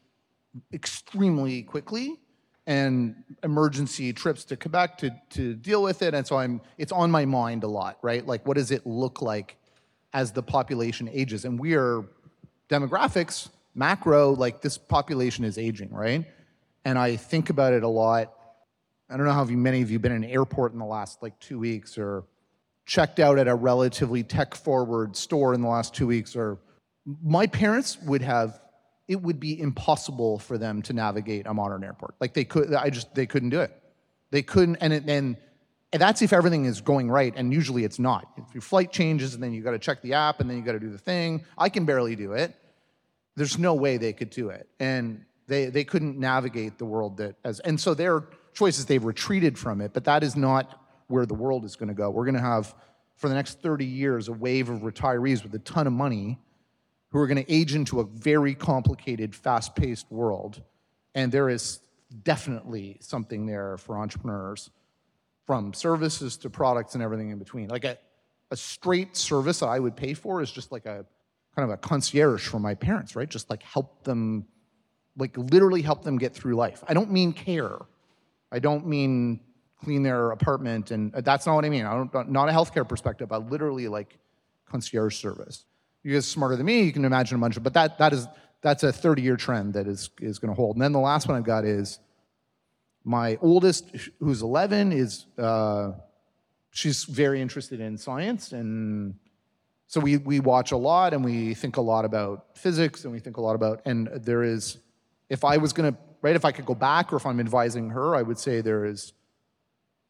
extremely 0.73 1.63
quickly, 1.63 2.19
and 2.65 3.15
emergency 3.43 4.13
trips 4.13 4.45
to 4.45 4.55
Quebec 4.55 4.97
to 4.99 5.11
to 5.31 5.55
deal 5.55 5.83
with 5.83 6.01
it. 6.01 6.13
And 6.13 6.25
so 6.25 6.37
I'm 6.37 6.61
it's 6.77 6.91
on 6.91 7.11
my 7.11 7.25
mind 7.25 7.63
a 7.63 7.67
lot, 7.67 7.97
right? 8.01 8.25
Like, 8.25 8.47
what 8.47 8.55
does 8.55 8.71
it 8.71 8.85
look 8.85 9.21
like 9.21 9.57
as 10.13 10.31
the 10.31 10.43
population 10.43 11.09
ages? 11.11 11.45
And 11.45 11.59
we 11.59 11.75
are 11.75 12.03
demographics 12.69 13.49
macro 13.75 14.31
like 14.31 14.61
this 14.61 14.77
population 14.77 15.43
is 15.43 15.57
aging, 15.57 15.91
right? 15.91 16.25
And 16.85 16.97
I 16.97 17.15
think 17.15 17.49
about 17.49 17.73
it 17.73 17.83
a 17.83 17.87
lot. 17.87 18.33
I 19.09 19.17
don't 19.17 19.25
know 19.25 19.33
how 19.33 19.45
many 19.45 19.81
of 19.81 19.89
you 19.89 19.95
have 19.95 20.01
been 20.01 20.11
in 20.11 20.23
an 20.23 20.29
airport 20.29 20.73
in 20.73 20.79
the 20.79 20.85
last 20.85 21.21
like 21.21 21.37
two 21.39 21.59
weeks 21.59 21.97
or 21.97 22.23
checked 22.85 23.19
out 23.19 23.37
at 23.37 23.47
a 23.47 23.55
relatively 23.55 24.23
tech 24.23 24.55
forward 24.55 25.15
store 25.15 25.53
in 25.53 25.61
the 25.61 25.67
last 25.67 25.93
two 25.93 26.07
weeks 26.07 26.35
or 26.35 26.59
my 27.23 27.47
parents 27.47 27.97
would 28.01 28.21
have 28.21 28.59
it 29.07 29.21
would 29.21 29.39
be 29.39 29.59
impossible 29.59 30.39
for 30.39 30.57
them 30.57 30.81
to 30.83 30.93
navigate 30.93 31.45
a 31.45 31.53
modern 31.53 31.83
airport. 31.83 32.15
Like 32.19 32.33
they 32.33 32.45
could 32.45 32.73
i 32.73 32.89
just 32.89 33.13
they 33.15 33.25
couldn't 33.25 33.49
do 33.49 33.59
it. 33.59 33.71
They 34.31 34.41
couldn't 34.41 34.77
and 34.77 34.93
it, 34.93 35.03
and 35.07 35.37
and 35.91 36.01
that's 36.01 36.21
if 36.21 36.33
everything 36.33 36.65
is 36.65 36.81
going 36.81 37.09
right 37.09 37.33
and 37.35 37.53
usually 37.53 37.83
it's 37.83 37.99
not. 37.99 38.27
If 38.37 38.53
your 38.53 38.61
flight 38.61 38.91
changes 38.91 39.33
and 39.33 39.43
then 39.43 39.53
you 39.53 39.61
got 39.61 39.71
to 39.71 39.79
check 39.79 40.01
the 40.01 40.13
app 40.13 40.39
and 40.39 40.49
then 40.49 40.57
you 40.57 40.63
got 40.63 40.71
to 40.73 40.79
do 40.79 40.89
the 40.89 40.97
thing. 40.97 41.43
I 41.57 41.69
can 41.69 41.85
barely 41.85 42.15
do 42.15 42.33
it. 42.33 42.55
There's 43.35 43.57
no 43.57 43.73
way 43.73 43.97
they 43.97 44.13
could 44.13 44.29
do 44.29 44.49
it. 44.49 44.67
And 44.79 45.25
they 45.47 45.65
they 45.65 45.83
couldn't 45.83 46.17
navigate 46.17 46.77
the 46.77 46.85
world 46.85 47.17
that 47.17 47.35
as 47.43 47.59
and 47.59 47.79
so 47.79 47.93
their 47.93 48.23
choices 48.53 48.85
they've 48.85 49.03
retreated 49.03 49.57
from 49.57 49.81
it 49.81 49.93
but 49.93 50.03
that 50.05 50.23
is 50.23 50.35
not 50.35 50.79
where 51.07 51.25
the 51.25 51.33
world 51.33 51.65
is 51.65 51.75
going 51.75 51.89
to 51.89 51.93
go. 51.93 52.09
We're 52.09 52.25
going 52.25 52.35
to 52.35 52.41
have 52.41 52.73
for 53.17 53.27
the 53.27 53.35
next 53.35 53.61
30 53.61 53.85
years 53.85 54.29
a 54.29 54.33
wave 54.33 54.69
of 54.69 54.79
retirees 54.79 55.43
with 55.43 55.53
a 55.53 55.59
ton 55.59 55.87
of 55.87 55.93
money 55.93 56.39
who 57.13 57.19
are 57.19 57.27
going 57.27 57.37
to 57.37 57.53
age 57.53 57.75
into 57.75 57.99
a 57.99 58.03
very 58.03 58.55
complicated 58.55 59.35
fast-paced 59.35 60.11
world. 60.11 60.61
And 61.13 61.31
there 61.31 61.47
is 61.47 61.79
definitely 62.23 62.97
something 63.01 63.45
there 63.45 63.77
for 63.77 63.99
entrepreneurs 63.99 64.71
from 65.45 65.73
services 65.75 66.37
to 66.37 66.49
products 66.49 66.95
and 66.95 67.03
everything 67.03 67.29
in 67.29 67.37
between. 67.37 67.69
Like 67.69 67.85
a, 67.85 67.99
a 68.49 68.57
straight 68.57 69.15
service 69.15 69.61
i 69.61 69.79
would 69.79 69.95
pay 69.95 70.15
for 70.15 70.41
is 70.41 70.51
just 70.51 70.71
like 70.71 70.85
a 70.85 71.05
kind 71.55 71.69
of 71.69 71.69
a 71.69 71.77
concierge 71.77 72.47
for 72.47 72.59
my 72.59 72.73
parents 72.73 73.15
right? 73.15 73.29
Just 73.29 73.47
like 73.49 73.61
help 73.61 74.03
them 74.03 74.45
like 75.15 75.37
literally 75.37 75.83
help 75.83 76.03
them 76.03 76.17
get 76.17 76.33
through 76.33 76.55
life. 76.55 76.83
I 76.87 76.95
don't 76.95 77.11
mean 77.11 77.31
care. 77.31 77.77
I 78.51 78.57
don't 78.57 78.87
mean 78.87 79.39
clean 79.83 80.01
their 80.01 80.31
apartment 80.31 80.89
and 80.89 81.13
uh, 81.13 81.21
that's 81.21 81.45
not 81.45 81.53
what 81.53 81.65
i 81.65 81.69
mean. 81.69 81.85
I 81.85 81.93
don't 81.93 82.31
not 82.31 82.49
a 82.49 82.51
healthcare 82.51 82.87
perspective 82.87 83.29
but 83.29 83.51
literally 83.51 83.87
like 83.87 84.17
concierge 84.65 85.15
service 85.15 85.65
you 86.03 86.13
guys 86.13 86.27
smarter 86.27 86.55
than 86.55 86.65
me 86.65 86.83
you 86.83 86.93
can 86.93 87.05
imagine 87.05 87.37
a 87.37 87.39
bunch 87.39 87.57
of 87.57 87.63
but 87.63 87.73
that 87.73 87.97
that 87.97 88.13
is 88.13 88.27
that's 88.61 88.83
a 88.83 88.91
30 88.91 89.21
year 89.21 89.37
trend 89.37 89.73
that 89.73 89.87
is 89.87 90.09
is 90.19 90.39
going 90.39 90.49
to 90.49 90.55
hold. 90.55 90.75
And 90.75 90.81
then 90.81 90.91
the 90.91 90.99
last 90.99 91.27
one 91.27 91.37
i've 91.37 91.43
got 91.43 91.65
is 91.65 91.99
my 93.03 93.37
oldest 93.41 93.91
who's 94.19 94.41
11 94.41 94.91
is 94.93 95.25
uh, 95.37 95.91
she's 96.71 97.03
very 97.03 97.41
interested 97.41 97.79
in 97.79 97.97
science 97.97 98.53
and 98.53 99.15
so 99.87 99.99
we, 99.99 100.17
we 100.17 100.39
watch 100.39 100.71
a 100.71 100.77
lot 100.77 101.13
and 101.13 101.23
we 101.23 101.53
think 101.53 101.77
a 101.77 101.81
lot 101.81 102.05
about 102.05 102.57
physics 102.57 103.03
and 103.03 103.13
we 103.13 103.19
think 103.19 103.37
a 103.37 103.41
lot 103.41 103.53
about 103.55 103.81
and 103.85 104.07
there 104.07 104.41
is 104.43 104.77
if 105.29 105.43
i 105.43 105.57
was 105.57 105.73
going 105.73 105.91
to 105.91 105.99
right 106.21 106.35
if 106.35 106.45
i 106.45 106.51
could 106.51 106.65
go 106.65 106.73
back 106.73 107.13
or 107.13 107.17
if 107.17 107.25
i'm 107.25 107.39
advising 107.39 107.89
her 107.89 108.15
i 108.15 108.21
would 108.21 108.39
say 108.39 108.61
there 108.61 108.85
is 108.85 109.13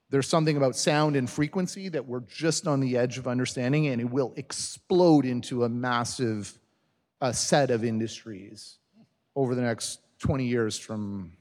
there's 0.10 0.28
something 0.28 0.58
about 0.58 0.76
sound 0.76 1.16
and 1.16 1.30
frequency 1.30 1.90
that 1.90 2.06
we're 2.06 2.20
just 2.22 2.68
on 2.68 2.80
the 2.80 2.98
edge 2.98 3.18
of 3.18 3.28
understanding 3.28 3.88
and 3.88 4.00
it 4.02 4.10
will 4.10 4.34
explode 4.36 5.26
into 5.26 5.64
a 5.64 5.70
massive 5.70 6.58
uh, 7.22 7.32
set 7.32 7.72
of 7.72 7.84
industries 7.84 8.78
over 9.36 9.56
the 9.56 9.62
next 9.62 10.00
20 10.20 10.46
years 10.46 10.78
from 10.78 11.32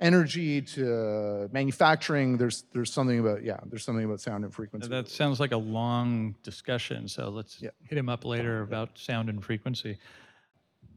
energy 0.00 0.60
to 0.60 1.48
manufacturing 1.52 2.36
there's 2.36 2.64
there's 2.72 2.92
something 2.92 3.20
about 3.20 3.44
yeah 3.44 3.58
there's 3.66 3.84
something 3.84 4.04
about 4.04 4.20
sound 4.20 4.42
and 4.44 4.52
frequency 4.52 4.88
That 4.88 5.08
sounds 5.08 5.38
like 5.38 5.52
a 5.52 5.56
long 5.56 6.34
discussion, 6.42 7.06
so 7.06 7.28
let's 7.28 7.62
Yeah. 7.62 7.70
hit 7.84 7.96
him 7.98 8.08
up 8.08 8.24
later 8.24 8.62
about 8.62 8.98
sound 8.98 9.28
and 9.28 9.44
frequency. 9.44 9.98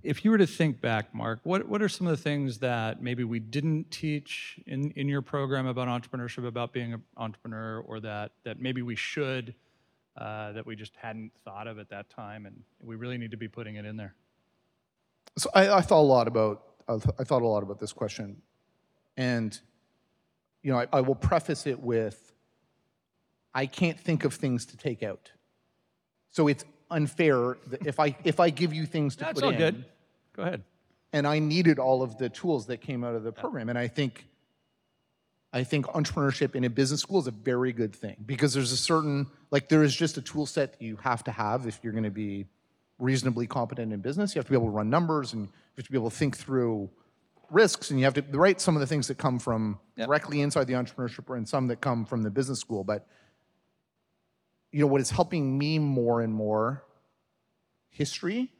If 0.05 0.23
you 0.23 0.31
were 0.31 0.37
to 0.37 0.47
think 0.47 0.79
back, 0.79 1.13
Mark, 1.13 1.39
what, 1.43 1.67
what 1.67 1.81
are 1.81 1.89
some 1.89 2.05
of 2.07 2.11
the 2.15 2.21
things 2.21 2.59
that 2.59 3.01
maybe 3.01 3.23
we 3.23 3.39
didn't 3.39 3.89
teach 3.89 4.59
in, 4.67 4.91
in 4.91 5.09
your 5.09 5.21
program 5.21 5.65
about 5.65 5.87
entrepreneurship, 5.87 6.45
about 6.45 6.71
being 6.71 6.93
an 6.93 7.03
entrepreneur, 7.17 7.79
or 7.79 7.99
that, 7.99 8.31
that 8.43 8.61
maybe 8.61 8.81
we 8.81 8.95
should, 8.95 9.55
uh, 10.17 10.51
that 10.51 10.65
we 10.65 10.75
just 10.75 10.95
hadn't 10.95 11.31
thought 11.43 11.67
of 11.67 11.79
at 11.79 11.89
that 11.89 12.09
time, 12.09 12.45
and 12.45 12.55
we 12.81 12.95
really 12.95 13.17
need 13.17 13.31
to 13.31 13.37
be 13.37 13.47
putting 13.47 13.75
it 13.75 13.85
in 13.85 13.97
there? 13.97 14.13
So 15.37 15.49
I, 15.53 15.69
I 15.69 15.81
thought 15.81 16.01
a 16.01 16.01
lot 16.01 16.27
about 16.27 16.61
I 16.87 17.23
thought 17.23 17.41
a 17.41 17.47
lot 17.47 17.63
about 17.63 17.79
this 17.79 17.91
question, 17.91 18.43
and 19.17 19.59
you 20.61 20.71
know 20.71 20.79
I, 20.79 20.87
I 20.93 21.01
will 21.01 21.15
preface 21.15 21.65
it 21.65 21.79
with 21.79 22.31
I 23.55 23.65
can't 23.65 23.99
think 23.99 24.23
of 24.23 24.35
things 24.35 24.67
to 24.67 24.77
take 24.77 25.01
out. 25.01 25.31
So 26.29 26.47
it's 26.47 26.63
unfair 26.91 27.57
that 27.67 27.87
if 27.87 27.99
I 27.99 28.15
if 28.23 28.39
I 28.39 28.51
give 28.51 28.71
you 28.71 28.85
things 28.85 29.15
to 29.15 29.25
That's 29.25 29.41
put 29.41 29.43
all 29.43 29.49
in, 29.49 29.57
good. 29.57 29.85
Go 30.35 30.43
ahead. 30.43 30.63
and 31.13 31.25
I 31.25 31.39
needed 31.39 31.79
all 31.79 32.03
of 32.03 32.17
the 32.17 32.27
tools 32.29 32.65
that 32.67 32.81
came 32.81 33.03
out 33.03 33.15
of 33.15 33.23
the 33.23 33.31
program. 33.31 33.69
And 33.69 33.77
I 33.77 33.87
think, 33.87 34.25
I 35.53 35.63
think 35.63 35.85
entrepreneurship 35.87 36.55
in 36.55 36.65
a 36.65 36.69
business 36.69 36.99
school 37.01 37.19
is 37.19 37.27
a 37.27 37.31
very 37.31 37.71
good 37.71 37.95
thing 37.95 38.17
because 38.25 38.53
there's 38.53 38.73
a 38.73 38.77
certain, 38.77 39.27
like 39.51 39.69
there 39.69 39.83
is 39.83 39.95
just 39.95 40.17
a 40.17 40.21
tool 40.21 40.45
set 40.45 40.73
that 40.73 40.81
you 40.81 40.97
have 40.97 41.23
to 41.23 41.31
have 41.31 41.65
if 41.67 41.79
you're 41.83 41.93
going 41.93 42.03
to 42.03 42.09
be 42.09 42.47
reasonably 42.99 43.47
competent 43.47 43.93
in 43.93 44.01
business. 44.01 44.35
You 44.35 44.39
have 44.39 44.45
to 44.45 44.51
be 44.51 44.57
able 44.57 44.67
to 44.67 44.71
run 44.71 44.89
numbers 44.89 45.31
and 45.33 45.43
you 45.43 45.49
have 45.77 45.85
to 45.85 45.91
be 45.91 45.97
able 45.97 46.09
to 46.09 46.15
think 46.15 46.35
through 46.35 46.89
risks 47.49 47.91
and 47.91 47.99
you 47.99 48.05
have 48.05 48.15
to 48.15 48.21
write 48.37 48.59
some 48.59 48.75
of 48.75 48.81
the 48.81 48.87
things 48.87 49.07
that 49.07 49.17
come 49.17 49.39
from 49.39 49.79
Yep. 49.97 50.07
directly 50.07 50.41
inside 50.41 50.65
the 50.67 50.73
entrepreneurship 50.73 51.33
and 51.33 51.47
some 51.47 51.67
that 51.67 51.79
come 51.79 52.03
from 52.05 52.23
the 52.23 52.29
business 52.29 52.59
school. 52.59 52.83
But 52.83 53.07
you 54.73 54.81
know 54.81 54.87
what 54.87 54.99
is 54.99 55.11
helping 55.11 55.57
me 55.57 55.79
more 55.79 56.19
and 56.19 56.33
more 56.33 56.83
history 57.89 58.51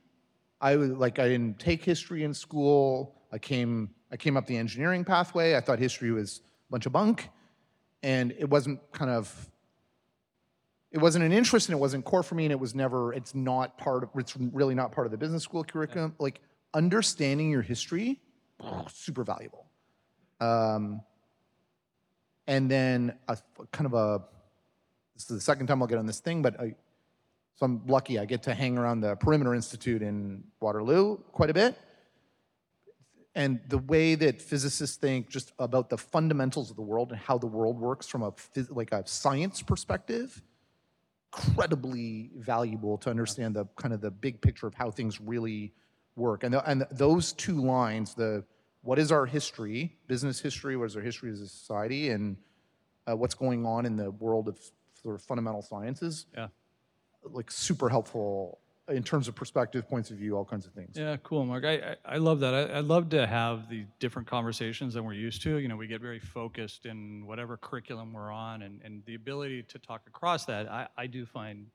I 0.62 0.76
was 0.76 0.92
like 0.92 1.20
I 1.20 1.28
didn't 1.28 1.60
take 1.60 1.84
history 1.84 2.24
in 2.24 2.34
school. 2.34 3.16
I 3.32 3.38
came 3.38 3.90
I 4.12 4.18
came 4.18 4.38
up 4.38 4.46
the 4.46 4.58
engineering 4.58 5.04
pathway. 5.04 5.56
I 5.56 5.62
thought 5.62 5.80
history 5.80 6.12
was 6.12 6.42
a 6.70 6.72
bunch 6.72 6.86
of 6.86 6.94
bunk, 6.94 7.30
and 8.04 8.34
it 8.38 8.50
wasn't 8.50 8.80
kind 8.92 9.12
of 9.12 9.50
it 10.96 11.00
wasn't 11.00 11.26
an 11.26 11.34
interest 11.34 11.68
and 11.68 11.76
it 11.76 11.80
wasn't 11.80 12.06
core 12.06 12.24
for 12.24 12.36
me 12.36 12.46
and 12.46 12.54
it 12.54 12.60
was 12.60 12.74
never 12.74 13.14
it's 13.14 13.36
not 13.36 13.78
part 13.78 14.04
of 14.04 14.10
it's 14.16 14.38
really 14.38 14.74
not 14.74 14.94
part 14.94 15.06
of 15.06 15.12
the 15.12 15.18
business 15.18 15.44
school 15.44 15.64
curriculum 15.64 16.16
like 16.20 16.40
understanding 16.74 17.52
your 17.52 17.62
history 17.62 18.22
super 18.88 19.24
valuable 19.24 19.66
um, 20.40 21.02
and 22.48 22.72
then 22.72 23.14
a 23.28 23.38
kind 23.72 23.86
of 23.86 23.94
a 23.94 24.24
this 25.16 25.24
is 25.24 25.36
the 25.36 25.42
second 25.42 25.68
time 25.68 25.82
i'll 25.82 25.88
get 25.88 25.98
on 25.98 26.06
this 26.06 26.22
thing 26.22 26.42
but 26.42 26.60
I, 26.60 26.76
so 27.56 27.66
I'm 27.66 27.82
lucky 27.88 28.20
I 28.20 28.26
get 28.26 28.44
to 28.44 28.54
hang 28.54 28.78
around 28.78 29.02
the 29.02 29.16
Perimeter 29.16 29.56
Institute 29.56 30.02
in 30.02 30.44
Waterloo 30.60 31.18
quite 31.32 31.50
a 31.50 31.54
bit. 31.54 31.78
And 33.34 33.60
the 33.68 33.80
way 33.80 34.16
that 34.16 34.42
physicists 34.42 34.96
think 34.96 35.30
just 35.30 35.52
about 35.60 35.90
the 35.90 35.98
fundamentals 35.98 36.70
of 36.70 36.78
the 36.78 36.82
world 36.82 37.12
and 37.12 37.20
how 37.20 37.38
the 37.38 37.48
world 37.48 37.78
works 37.80 38.08
from 38.08 38.24
a 38.24 38.34
like 38.70 38.94
a 38.94 39.06
science 39.06 39.62
perspective, 39.62 40.42
incredibly 41.34 42.32
valuable 42.38 42.98
to 43.00 43.10
understand 43.10 43.56
the 43.56 43.66
kind 43.76 43.94
of 43.94 44.00
the 44.00 44.12
big 44.12 44.42
picture 44.42 44.68
of 44.68 44.74
how 44.74 44.90
things 44.90 45.20
really 45.20 45.74
work. 46.16 46.44
And, 46.44 46.54
the, 46.54 46.70
and 46.70 46.88
those 46.92 47.34
two 47.34 47.62
lines, 47.62 48.14
the 48.14 48.46
what 48.84 49.00
is 49.00 49.12
our 49.12 49.26
history, 49.26 49.98
business 50.08 50.40
history, 50.40 50.78
what 50.78 50.86
is 50.86 50.96
our 50.96 51.02
history 51.02 51.32
as 51.32 51.42
a 51.42 51.48
society, 51.48 52.12
and 52.12 52.38
uh, 53.10 53.16
what's 53.18 53.36
going 53.36 53.66
on 53.66 53.86
in 53.86 53.98
the 53.98 54.12
world 54.12 54.48
of 54.48 54.60
sort 54.94 55.16
of 55.16 55.22
fundamental 55.22 55.62
sciences, 55.62 56.26
Yeah. 56.36 56.48
Like 57.32 57.52
super 57.52 57.90
helpful 57.90 58.60
in 58.88 59.04
terms 59.04 59.28
of 59.28 59.36
perspective, 59.36 59.88
points 59.90 60.12
of 60.12 60.18
view, 60.18 60.38
all 60.38 60.46
kinds 60.46 60.66
of 60.68 60.74
things. 60.74 60.96
Yeah, 60.96 61.18
cool, 61.24 61.46
Mark. 61.46 61.66
I, 61.66 61.96
I, 62.06 62.18
love 62.18 62.40
that. 62.42 62.54
I, 62.54 62.78
I 62.78 62.80
love 62.82 63.10
to 63.10 63.26
have 63.26 63.68
the 63.68 63.86
different 64.00 64.28
conversations 64.28 64.94
than 64.94 65.04
we're 65.04 65.14
used 65.14 65.42
to. 65.44 65.58
You 65.58 65.68
know, 65.68 65.76
we 65.76 65.88
get 65.88 66.02
very 66.02 66.20
focused 66.20 66.86
in 66.86 67.26
whatever 67.26 67.58
curriculum 67.58 68.14
we're 68.14 68.32
on, 68.32 68.62
and, 68.62 68.82
and 68.84 69.02
the 69.06 69.16
ability 69.16 69.64
to 69.64 69.80
talk 69.80 70.02
across 70.08 70.46
that, 70.46 70.72
I, 70.72 70.88
I 70.98 71.08
do 71.08 71.26
find 71.26 71.66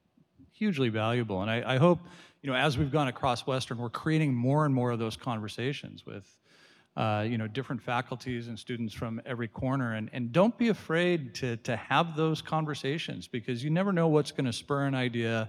hugely 0.53 0.89
valuable. 0.89 1.43
And 1.43 1.51
I, 1.51 1.75
I 1.75 1.79
hope, 1.79 1.99
you 2.43 2.51
know, 2.51 2.57
as 2.57 2.79
we've 2.79 2.93
gone 2.93 3.09
across 3.09 3.47
Western, 3.47 3.79
we're 3.79 3.91
creating 3.91 4.35
more 4.35 4.65
and 4.65 4.75
more 4.75 4.93
of 4.93 4.99
those 4.99 5.17
conversations 5.17 6.07
with, 6.07 6.37
uh, 7.01 7.23
you 7.23 7.39
know, 7.39 7.47
different 7.47 7.81
faculties 7.81 8.49
and 8.49 8.59
students 8.59 8.93
from 8.93 9.23
every 9.25 9.49
corner. 9.49 9.95
And, 9.95 10.11
and 10.13 10.33
don't 10.33 10.57
be 10.59 10.69
afraid 10.69 11.35
to, 11.37 11.57
to 11.59 11.75
have 11.75 12.15
those 12.15 12.43
conversations 12.43 13.27
because 13.27 13.65
you 13.65 13.71
never 13.71 13.91
know 13.91 14.09
what's 14.09 14.33
going 14.33 14.45
to 14.45 14.53
spur 14.53 14.85
an 14.85 14.95
idea 14.95 15.49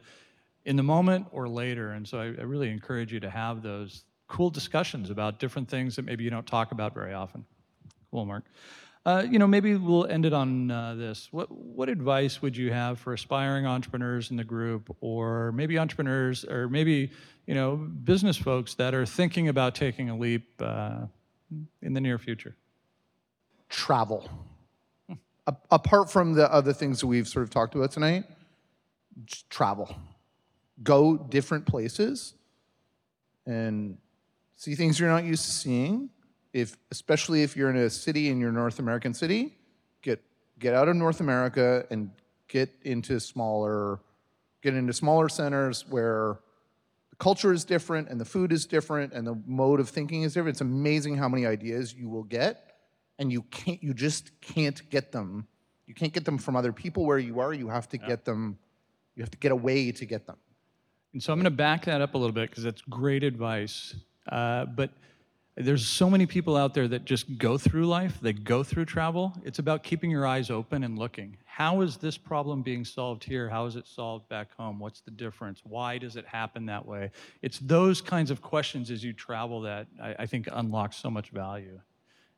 in 0.63 0.77
the 0.77 0.83
moment 0.83 1.27
or 1.33 1.49
later. 1.49 1.91
And 1.91 2.07
so 2.07 2.19
I, 2.19 2.27
I 2.27 2.43
really 2.43 2.69
encourage 2.69 3.11
you 3.11 3.19
to 3.19 3.29
have 3.29 3.63
those 3.63 4.05
cool 4.29 4.49
discussions 4.49 5.09
about 5.09 5.39
different 5.39 5.67
things 5.67 5.97
that 5.97 6.05
maybe 6.05 6.23
you 6.23 6.29
don't 6.29 6.47
talk 6.47 6.71
about 6.71 6.93
very 6.93 7.13
often. 7.13 7.43
Cool, 8.11 8.25
Mark. 8.25 8.45
Uh, 9.05 9.25
you 9.29 9.37
know, 9.37 9.47
maybe 9.47 9.75
we'll 9.75 10.05
end 10.05 10.25
it 10.25 10.31
on 10.31 10.71
uh, 10.71 10.95
this. 10.95 11.27
What 11.31 11.51
what 11.51 11.89
advice 11.89 12.41
would 12.41 12.55
you 12.55 12.71
have 12.71 12.97
for 12.97 13.11
aspiring 13.13 13.65
entrepreneurs 13.65 14.31
in 14.31 14.37
the 14.37 14.43
group, 14.45 14.95
or 15.01 15.51
maybe 15.51 15.77
entrepreneurs, 15.79 16.45
or 16.45 16.69
maybe 16.69 17.09
you 17.47 17.55
know 17.55 17.75
business 17.75 18.37
folks 18.37 18.75
that 18.75 18.93
are 18.93 19.05
thinking 19.05 19.49
about 19.49 19.73
taking 19.73 20.11
a 20.11 20.15
leap 20.15 20.47
uh, 20.61 21.07
in 21.81 21.93
the 21.93 22.01
near 22.01 22.17
future? 22.17 22.55
Travel. 23.69 24.29
A- 25.47 25.55
apart 25.71 26.11
from 26.11 26.33
the 26.33 26.51
other 26.51 26.73
things 26.73 26.99
that 27.01 27.07
we've 27.07 27.27
sort 27.27 27.43
of 27.43 27.49
talked 27.49 27.75
about 27.75 27.91
tonight, 27.91 28.25
travel. 29.49 29.95
Go 30.83 31.17
different 31.17 31.65
places 31.65 32.33
and 33.45 33.97
see 34.55 34.75
things 34.75 34.99
you're 34.99 35.09
not 35.09 35.23
used 35.23 35.45
to 35.45 35.51
seeing. 35.51 36.09
If, 36.53 36.77
especially 36.91 37.43
if 37.43 37.55
you're 37.55 37.69
in 37.69 37.77
a 37.77 37.89
city 37.89 38.29
in 38.29 38.39
your 38.39 38.51
North 38.51 38.79
American 38.79 39.13
city, 39.13 39.55
get 40.01 40.21
get 40.59 40.73
out 40.73 40.87
of 40.87 40.95
North 40.95 41.21
America 41.21 41.85
and 41.89 42.11
get 42.47 42.69
into 42.83 43.19
smaller, 43.19 43.99
get 44.61 44.75
into 44.75 44.91
smaller 44.91 45.29
centers 45.29 45.85
where 45.89 46.39
culture 47.21 47.53
is 47.53 47.63
different 47.63 48.09
and 48.09 48.19
the 48.19 48.25
food 48.25 48.51
is 48.51 48.65
different 48.65 49.13
and 49.13 49.27
the 49.27 49.39
mode 49.45 49.79
of 49.79 49.87
thinking 49.87 50.23
is 50.23 50.33
different. 50.33 50.55
It's 50.55 50.61
amazing 50.61 51.17
how 51.17 51.29
many 51.29 51.45
ideas 51.45 51.93
you 51.93 52.09
will 52.09 52.23
get, 52.23 52.73
and 53.19 53.31
you 53.31 53.43
can't, 53.43 53.81
you 53.83 53.93
just 53.93 54.31
can't 54.41 54.89
get 54.89 55.11
them. 55.11 55.45
You 55.85 55.93
can't 55.93 56.11
get 56.11 56.25
them 56.25 56.39
from 56.39 56.55
other 56.55 56.73
people 56.73 57.05
where 57.05 57.19
you 57.19 57.39
are. 57.39 57.53
You 57.53 57.69
have 57.69 57.87
to 57.89 57.99
get 57.99 58.25
them. 58.25 58.57
You 59.15 59.21
have 59.21 59.29
to 59.29 59.37
get 59.37 59.51
away 59.51 59.91
to 59.91 60.05
get 60.05 60.25
them. 60.25 60.37
And 61.13 61.21
so 61.21 61.31
I'm 61.31 61.37
going 61.37 61.43
to 61.43 61.51
back 61.51 61.85
that 61.85 62.01
up 62.01 62.15
a 62.15 62.17
little 62.17 62.33
bit 62.33 62.49
because 62.49 62.63
that's 62.63 62.81
great 62.89 63.23
advice. 63.23 63.93
Uh, 64.27 64.65
but 64.65 64.89
there's 65.55 65.85
so 65.85 66.09
many 66.09 66.25
people 66.25 66.55
out 66.55 66.73
there 66.73 66.87
that 66.87 67.03
just 67.03 67.37
go 67.37 67.57
through 67.57 67.85
life, 67.85 68.19
they 68.21 68.33
go 68.33 68.63
through 68.63 68.85
travel. 68.85 69.33
It's 69.43 69.59
about 69.59 69.83
keeping 69.83 70.09
your 70.09 70.25
eyes 70.25 70.49
open 70.49 70.83
and 70.83 70.97
looking. 70.97 71.37
How 71.45 71.81
is 71.81 71.97
this 71.97 72.17
problem 72.17 72.61
being 72.61 72.85
solved 72.85 73.23
here? 73.23 73.49
How 73.49 73.65
is 73.65 73.75
it 73.75 73.85
solved 73.85 74.29
back 74.29 74.55
home? 74.55 74.79
What's 74.79 75.01
the 75.01 75.11
difference? 75.11 75.61
Why 75.63 75.97
does 75.97 76.15
it 76.15 76.25
happen 76.25 76.65
that 76.67 76.85
way? 76.85 77.11
It's 77.41 77.59
those 77.59 78.01
kinds 78.01 78.31
of 78.31 78.41
questions 78.41 78.89
as 78.89 79.03
you 79.03 79.11
travel 79.11 79.61
that 79.61 79.87
I, 80.01 80.15
I 80.19 80.25
think 80.25 80.47
unlock 80.51 80.93
so 80.93 81.09
much 81.09 81.29
value. 81.31 81.79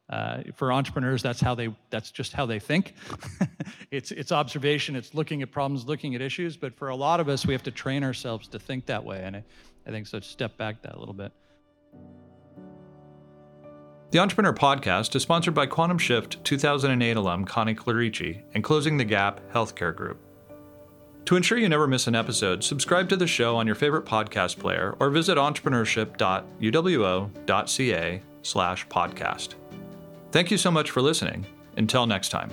Uh, 0.09 0.43
for 0.55 0.73
entrepreneurs, 0.73 1.21
that's 1.21 1.39
how 1.39 1.55
they 1.55 1.73
that's 1.89 2.11
just 2.11 2.33
how 2.33 2.45
they 2.45 2.59
think. 2.59 2.93
it's 3.91 4.11
it's 4.11 4.31
observation, 4.31 4.95
it's 4.95 5.13
looking 5.13 5.41
at 5.41 5.51
problems, 5.51 5.85
looking 5.85 6.13
at 6.15 6.21
issues. 6.21 6.57
But 6.57 6.75
for 6.75 6.89
a 6.89 6.95
lot 6.95 7.19
of 7.19 7.29
us, 7.29 7.45
we 7.45 7.53
have 7.53 7.63
to 7.63 7.71
train 7.71 8.03
ourselves 8.03 8.47
to 8.49 8.59
think 8.59 8.87
that 8.87 9.03
way. 9.03 9.21
And 9.23 9.37
I, 9.37 9.43
I 9.87 9.91
think 9.91 10.07
so. 10.07 10.19
Step 10.19 10.57
back 10.57 10.81
that 10.81 10.95
a 10.95 10.99
little 10.99 11.13
bit. 11.13 11.31
The 14.13 14.19
Entrepreneur 14.19 14.53
Podcast 14.53 15.15
is 15.15 15.23
sponsored 15.23 15.55
by 15.55 15.65
Quantum 15.65 15.97
Shift 15.97 16.43
2008 16.43 17.17
alum 17.17 17.45
Connie 17.45 17.73
Clerici 17.73 18.43
and 18.53 18.63
Closing 18.63 18.97
the 18.97 19.03
Gap 19.03 19.41
Healthcare 19.51 19.95
Group. 19.95 20.19
To 21.25 21.35
ensure 21.35 21.57
you 21.57 21.67
never 21.67 21.87
miss 21.87 22.05
an 22.05 22.13
episode, 22.13 22.63
subscribe 22.63 23.09
to 23.09 23.15
the 23.15 23.25
show 23.25 23.55
on 23.55 23.65
your 23.65 23.75
favorite 23.75 24.05
podcast 24.05 24.59
player 24.59 24.95
or 24.99 25.09
visit 25.09 25.39
entrepreneurship.uwo.ca 25.39 28.21
slash 28.43 28.87
podcast. 28.87 29.55
Thank 30.31 30.51
you 30.51 30.59
so 30.59 30.69
much 30.69 30.91
for 30.91 31.01
listening. 31.01 31.47
Until 31.75 32.05
next 32.05 32.29
time. 32.29 32.51